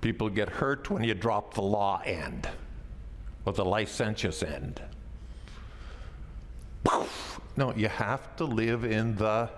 People 0.00 0.30
get 0.30 0.48
hurt 0.48 0.88
when 0.88 1.04
you 1.04 1.12
drop 1.14 1.54
the 1.54 1.62
law 1.62 2.00
end 2.04 2.48
or 3.44 3.52
the 3.52 3.64
licentious 3.64 4.42
end. 4.42 4.80
No, 7.56 7.74
you 7.74 7.88
have 7.88 8.34
to 8.36 8.44
live 8.44 8.84
in 8.84 9.14
the 9.16 9.50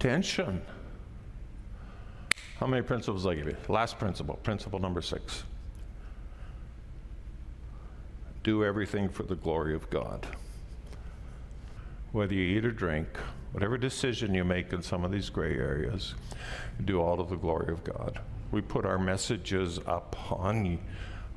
tension. 0.00 0.60
How 2.58 2.66
many 2.66 2.82
principles 2.82 3.26
I 3.26 3.34
give 3.34 3.46
you? 3.46 3.56
Last 3.68 3.98
principle, 3.98 4.34
principle 4.42 4.80
number 4.80 5.00
six. 5.00 5.44
Do 8.42 8.64
everything 8.64 9.08
for 9.08 9.22
the 9.22 9.34
glory 9.34 9.74
of 9.74 9.90
God. 9.90 10.26
Whether 12.12 12.34
you 12.34 12.58
eat 12.58 12.64
or 12.64 12.70
drink, 12.70 13.06
whatever 13.52 13.76
decision 13.76 14.34
you 14.34 14.44
make 14.44 14.72
in 14.72 14.82
some 14.82 15.04
of 15.04 15.12
these 15.12 15.28
gray 15.28 15.54
areas, 15.54 16.14
do 16.84 17.00
all 17.00 17.16
to 17.18 17.28
the 17.28 17.36
glory 17.36 17.72
of 17.72 17.84
God. 17.84 18.18
We 18.50 18.62
put 18.62 18.84
our 18.86 18.98
messages 18.98 19.78
up 19.86 20.16
on 20.32 20.78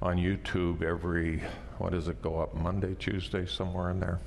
on 0.01 0.17
YouTube 0.17 0.81
every, 0.81 1.41
what 1.77 1.91
does 1.91 2.09
it 2.09 2.21
go 2.21 2.39
up, 2.39 2.53
Monday, 2.55 2.93
Tuesday, 2.95 3.45
somewhere 3.45 3.89
in 3.89 3.99
there. 3.99 4.19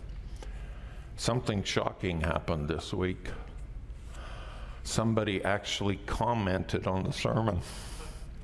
Something 1.16 1.62
shocking 1.62 2.20
happened 2.20 2.68
this 2.68 2.94
week. 2.94 3.28
Somebody 4.84 5.44
actually 5.44 5.96
commented 6.06 6.86
on 6.86 7.04
the 7.04 7.12
sermon. 7.12 7.60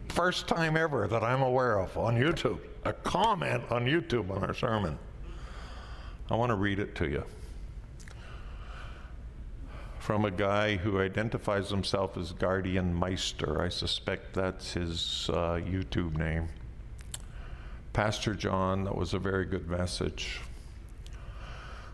First 0.09 0.49
time 0.49 0.77
ever 0.77 1.07
that 1.09 1.23
I'm 1.23 1.43
aware 1.43 1.79
of 1.79 1.97
on 1.97 2.17
YouTube. 2.17 2.59
A 2.85 2.93
comment 2.93 3.63
on 3.71 3.85
YouTube 3.87 4.31
on 4.31 4.43
our 4.43 4.55
sermon. 4.55 4.99
I 6.29 6.35
want 6.35 6.51
to 6.51 6.57
read 6.57 6.81
it 6.81 6.95
to 6.97 7.09
you. 7.09 7.25
From 10.01 10.25
a 10.25 10.33
guy 10.33 10.77
who 10.77 11.01
identifies 11.01 11.71
himself 11.71 12.17
as 12.17 12.33
Guardian 12.33 12.93
Meister. 12.93 13.63
I 13.63 13.69
suspect 13.69 14.35
that's 14.35 14.73
his 14.73 15.31
uh, 15.33 15.61
YouTube 15.63 16.17
name. 16.17 16.49
Pastor 17.93 18.35
John, 18.35 18.85
that 18.85 18.97
was 18.97 19.15
a 19.15 19.19
very 19.19 19.45
good 19.45 19.69
message. 19.69 20.41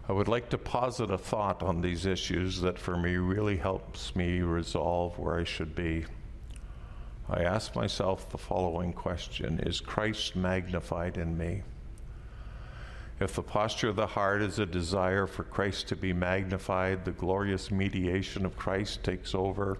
I 0.08 0.12
would 0.12 0.28
like 0.28 0.48
to 0.50 0.58
posit 0.58 1.10
a 1.10 1.18
thought 1.18 1.62
on 1.62 1.82
these 1.82 2.06
issues 2.06 2.62
that 2.62 2.78
for 2.78 2.96
me 2.96 3.16
really 3.16 3.58
helps 3.58 4.16
me 4.16 4.40
resolve 4.40 5.18
where 5.18 5.38
I 5.38 5.44
should 5.44 5.74
be. 5.74 6.06
I 7.30 7.42
ask 7.42 7.74
myself 7.74 8.30
the 8.30 8.38
following 8.38 8.92
question 8.92 9.60
Is 9.60 9.80
Christ 9.80 10.34
magnified 10.34 11.18
in 11.18 11.36
me? 11.36 11.62
If 13.20 13.34
the 13.34 13.42
posture 13.42 13.88
of 13.88 13.96
the 13.96 14.06
heart 14.06 14.42
is 14.42 14.58
a 14.58 14.66
desire 14.66 15.26
for 15.26 15.42
Christ 15.42 15.88
to 15.88 15.96
be 15.96 16.12
magnified, 16.12 17.04
the 17.04 17.10
glorious 17.10 17.70
mediation 17.70 18.46
of 18.46 18.56
Christ 18.56 19.02
takes 19.02 19.34
over, 19.34 19.78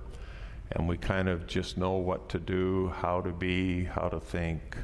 and 0.73 0.89
we 0.89 0.97
kind 0.99 1.29
of 1.29 1.47
just 1.47 1.79
know 1.79 1.93
what 1.93 2.29
to 2.31 2.39
do, 2.39 2.89
how 2.89 3.21
to 3.21 3.31
be, 3.31 3.85
how 3.85 4.09
to 4.09 4.21
think 4.21 4.77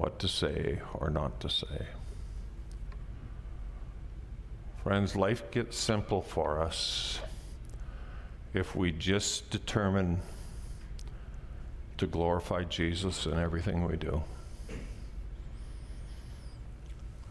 what 0.00 0.18
to 0.18 0.26
say 0.26 0.80
or 0.94 1.10
not 1.10 1.38
to 1.40 1.50
say. 1.50 1.86
Friends, 4.82 5.14
life 5.14 5.50
gets 5.50 5.76
simple 5.76 6.22
for 6.22 6.62
us 6.62 7.20
if 8.54 8.74
we 8.74 8.90
just 8.90 9.50
determine 9.50 10.18
to 12.00 12.06
glorify 12.06 12.64
Jesus 12.64 13.26
in 13.26 13.38
everything 13.38 13.86
we 13.86 13.96
do. 13.96 14.22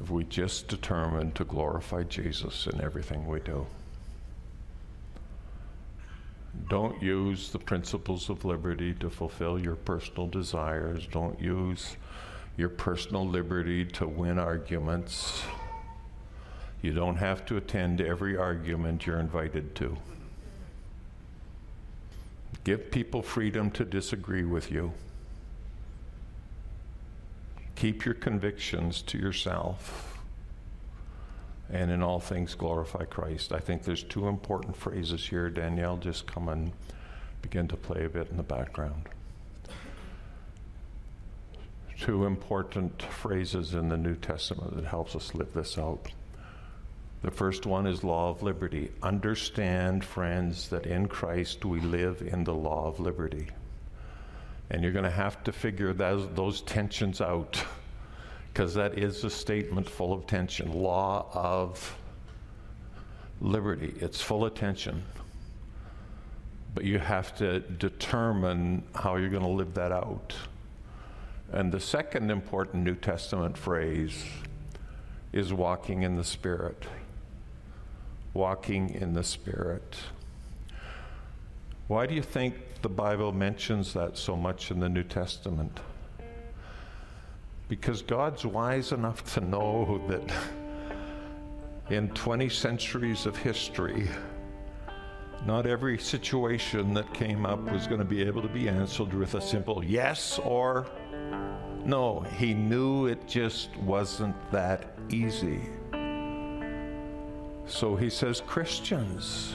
if 0.01 0.09
we 0.09 0.23
just 0.23 0.67
determine 0.67 1.31
to 1.33 1.43
glorify 1.43 2.03
Jesus 2.03 2.67
in 2.67 2.81
everything 2.81 3.27
we 3.27 3.39
do. 3.41 3.65
Don't 6.69 7.01
use 7.01 7.51
the 7.51 7.59
principles 7.59 8.29
of 8.29 8.45
liberty 8.45 8.93
to 8.95 9.09
fulfill 9.09 9.59
your 9.59 9.75
personal 9.75 10.27
desires. 10.27 11.07
Don't 11.11 11.39
use 11.39 11.97
your 12.57 12.69
personal 12.69 13.27
liberty 13.27 13.85
to 13.85 14.07
win 14.07 14.39
arguments. 14.39 15.41
You 16.81 16.93
don't 16.93 17.17
have 17.17 17.45
to 17.47 17.57
attend 17.57 18.01
every 18.01 18.37
argument 18.37 19.05
you're 19.05 19.19
invited 19.19 19.75
to. 19.75 19.97
Give 22.69 22.91
people 22.91 23.23
freedom 23.23 23.71
to 23.71 23.83
disagree 23.83 24.43
with 24.43 24.71
you. 24.71 24.93
Keep 27.75 28.05
your 28.05 28.13
convictions 28.13 29.01
to 29.07 29.17
yourself. 29.17 30.19
And 31.71 31.89
in 31.89 32.03
all 32.03 32.19
things, 32.19 32.53
glorify 32.53 33.05
Christ. 33.05 33.53
I 33.53 33.57
think 33.57 33.85
there's 33.85 34.03
two 34.03 34.27
important 34.27 34.77
phrases 34.77 35.25
here. 35.25 35.49
Danielle, 35.49 35.97
just 35.97 36.27
come 36.27 36.47
and 36.47 36.71
begin 37.41 37.67
to 37.69 37.75
play 37.75 38.05
a 38.05 38.09
bit 38.09 38.29
in 38.29 38.37
the 38.37 38.43
background. 38.43 39.09
Two 41.99 42.23
important 42.23 43.01
phrases 43.01 43.73
in 43.73 43.89
the 43.89 43.97
New 43.97 44.15
Testament 44.15 44.75
that 44.75 44.85
helps 44.85 45.15
us 45.15 45.33
live 45.33 45.53
this 45.55 45.75
out. 45.79 46.11
The 47.21 47.31
first 47.31 47.65
one 47.65 47.85
is 47.85 48.03
law 48.03 48.29
of 48.29 48.43
liberty. 48.43 48.91
Understand, 49.03 50.05
friends, 50.05 50.69
that 50.69 50.85
in 50.85 51.07
Christ 51.07 51.65
we 51.65 51.81
live 51.81 52.21
in 52.21 52.43
the 52.45 52.53
law 52.53 52.87
of 52.87 52.99
liberty. 52.99 53.47
And 54.69 54.83
you're 54.83 54.93
going 54.93 55.03
to 55.03 55.11
have 55.11 55.43
to 55.43 55.51
figure 55.51 55.93
those, 55.93 56.29
those 56.35 56.61
tensions 56.61 57.19
out 57.19 57.61
because 58.53 58.73
that 58.75 58.97
is 58.97 59.23
a 59.23 59.29
statement 59.29 59.89
full 59.89 60.13
of 60.13 60.27
tension. 60.27 60.71
Law 60.71 61.27
of 61.33 61.97
liberty, 63.41 63.93
it's 63.99 64.21
full 64.21 64.45
of 64.45 64.53
tension. 64.53 65.03
But 66.73 66.85
you 66.85 66.99
have 66.99 67.35
to 67.35 67.59
determine 67.59 68.83
how 68.95 69.15
you're 69.17 69.29
going 69.29 69.43
to 69.43 69.49
live 69.49 69.73
that 69.73 69.91
out. 69.91 70.33
And 71.51 71.71
the 71.71 71.79
second 71.79 72.29
important 72.29 72.83
New 72.83 72.95
Testament 72.95 73.57
phrase 73.57 74.23
is 75.33 75.51
walking 75.51 76.03
in 76.03 76.15
the 76.15 76.23
Spirit. 76.23 76.85
Walking 78.33 78.89
in 78.91 79.13
the 79.13 79.23
Spirit. 79.23 79.97
Why 81.87 82.05
do 82.05 82.13
you 82.13 82.21
think 82.21 82.55
the 82.81 82.89
Bible 82.89 83.31
mentions 83.31 83.93
that 83.93 84.17
so 84.17 84.35
much 84.35 84.69
in 84.69 84.79
the 84.79 84.89
New 84.89 85.03
Testament? 85.03 85.79
Because 87.67 88.01
God's 88.01 88.45
wise 88.45 88.91
enough 88.91 89.23
to 89.33 89.41
know 89.41 90.01
that 90.07 90.31
in 91.89 92.09
20 92.09 92.49
centuries 92.49 93.25
of 93.25 93.35
history, 93.35 94.07
not 95.45 95.65
every 95.65 95.97
situation 95.97 96.93
that 96.93 97.11
came 97.13 97.45
up 97.45 97.59
was 97.71 97.87
going 97.87 97.99
to 97.99 98.05
be 98.05 98.21
able 98.21 98.41
to 98.41 98.47
be 98.49 98.69
answered 98.69 99.13
with 99.13 99.35
a 99.35 99.41
simple 99.41 99.83
yes 99.83 100.39
or 100.43 100.85
no. 101.85 102.19
He 102.37 102.53
knew 102.53 103.07
it 103.07 103.27
just 103.27 103.75
wasn't 103.77 104.35
that 104.51 104.93
easy. 105.09 105.61
So 107.69 107.95
he 107.95 108.09
says, 108.09 108.41
Christians, 108.45 109.53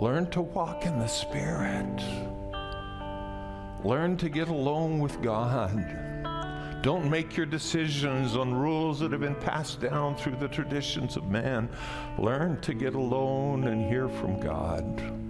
Learn 0.00 0.30
to 0.30 0.40
walk 0.40 0.86
in 0.86 0.98
the 0.98 1.06
Spirit. 1.06 2.02
Learn 3.84 4.16
to 4.16 4.30
get 4.30 4.48
alone 4.48 4.98
with 4.98 5.20
God. 5.20 5.76
Don't 6.82 7.10
make 7.10 7.36
your 7.36 7.44
decisions 7.44 8.34
on 8.34 8.54
rules 8.54 8.98
that 9.00 9.12
have 9.12 9.20
been 9.20 9.34
passed 9.34 9.78
down 9.80 10.16
through 10.16 10.36
the 10.36 10.48
traditions 10.48 11.18
of 11.18 11.28
man. 11.28 11.68
Learn 12.18 12.58
to 12.62 12.72
get 12.72 12.94
alone 12.94 13.68
and 13.68 13.86
hear 13.86 14.08
from 14.08 14.40
God 14.40 14.84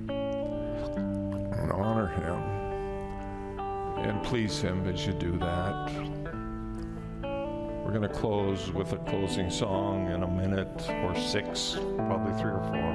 and 0.08 1.72
honor 1.72 2.06
Him 2.06 2.60
and 3.98 4.22
please 4.22 4.60
Him 4.60 4.86
as 4.86 5.04
you 5.04 5.12
do 5.14 5.36
that. 5.38 6.19
We're 7.90 7.98
going 7.98 8.12
to 8.12 8.18
close 8.20 8.70
with 8.70 8.92
a 8.92 8.98
closing 8.98 9.50
song 9.50 10.12
in 10.12 10.22
a 10.22 10.28
minute 10.28 10.88
or 11.02 11.12
six, 11.16 11.76
probably 11.96 12.32
three 12.40 12.52
or 12.52 12.62
four. 12.70 12.94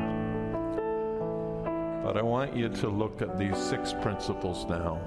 But 2.02 2.16
I 2.16 2.22
want 2.22 2.56
you 2.56 2.70
to 2.70 2.88
look 2.88 3.22
at 3.22 3.38
these 3.38 3.58
six 3.58 3.92
principles 3.92 4.66
now. 4.70 5.02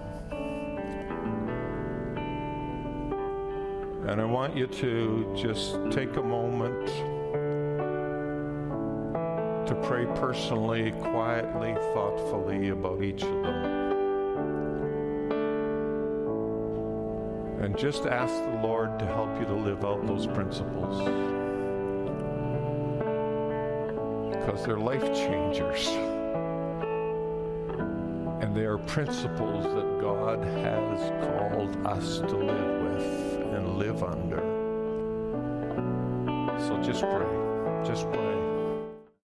And 4.06 4.20
I 4.20 4.24
want 4.26 4.54
you 4.54 4.66
to 4.66 5.34
just 5.34 5.78
take 5.90 6.14
a 6.16 6.22
moment 6.22 6.86
to 9.68 9.74
pray 9.84 10.04
personally, 10.16 10.92
quietly, 11.00 11.74
thoughtfully 11.94 12.68
about 12.68 13.02
each 13.02 13.22
of 13.22 13.42
them. 13.42 13.87
And 17.60 17.76
just 17.76 18.06
ask 18.06 18.32
the 18.32 18.60
Lord 18.62 18.98
to 19.00 19.06
help 19.06 19.38
you 19.40 19.44
to 19.46 19.54
live 19.54 19.84
out 19.84 20.06
those 20.06 20.26
principles. 20.28 20.98
Because 24.30 24.64
they're 24.64 24.78
life 24.78 25.02
changers. 25.14 25.88
And 28.40 28.56
they 28.56 28.64
are 28.64 28.78
principles 28.78 29.64
that 29.64 30.00
God 30.00 30.44
has 30.44 31.10
called 31.26 31.76
us 31.86 32.20
to 32.20 32.36
live 32.36 32.82
with 32.92 33.54
and 33.54 33.76
live 33.76 34.04
under. 34.04 34.38
So 36.60 36.80
just 36.80 37.02
pray. 37.02 37.84
Just 37.84 38.10
pray. 38.12 38.27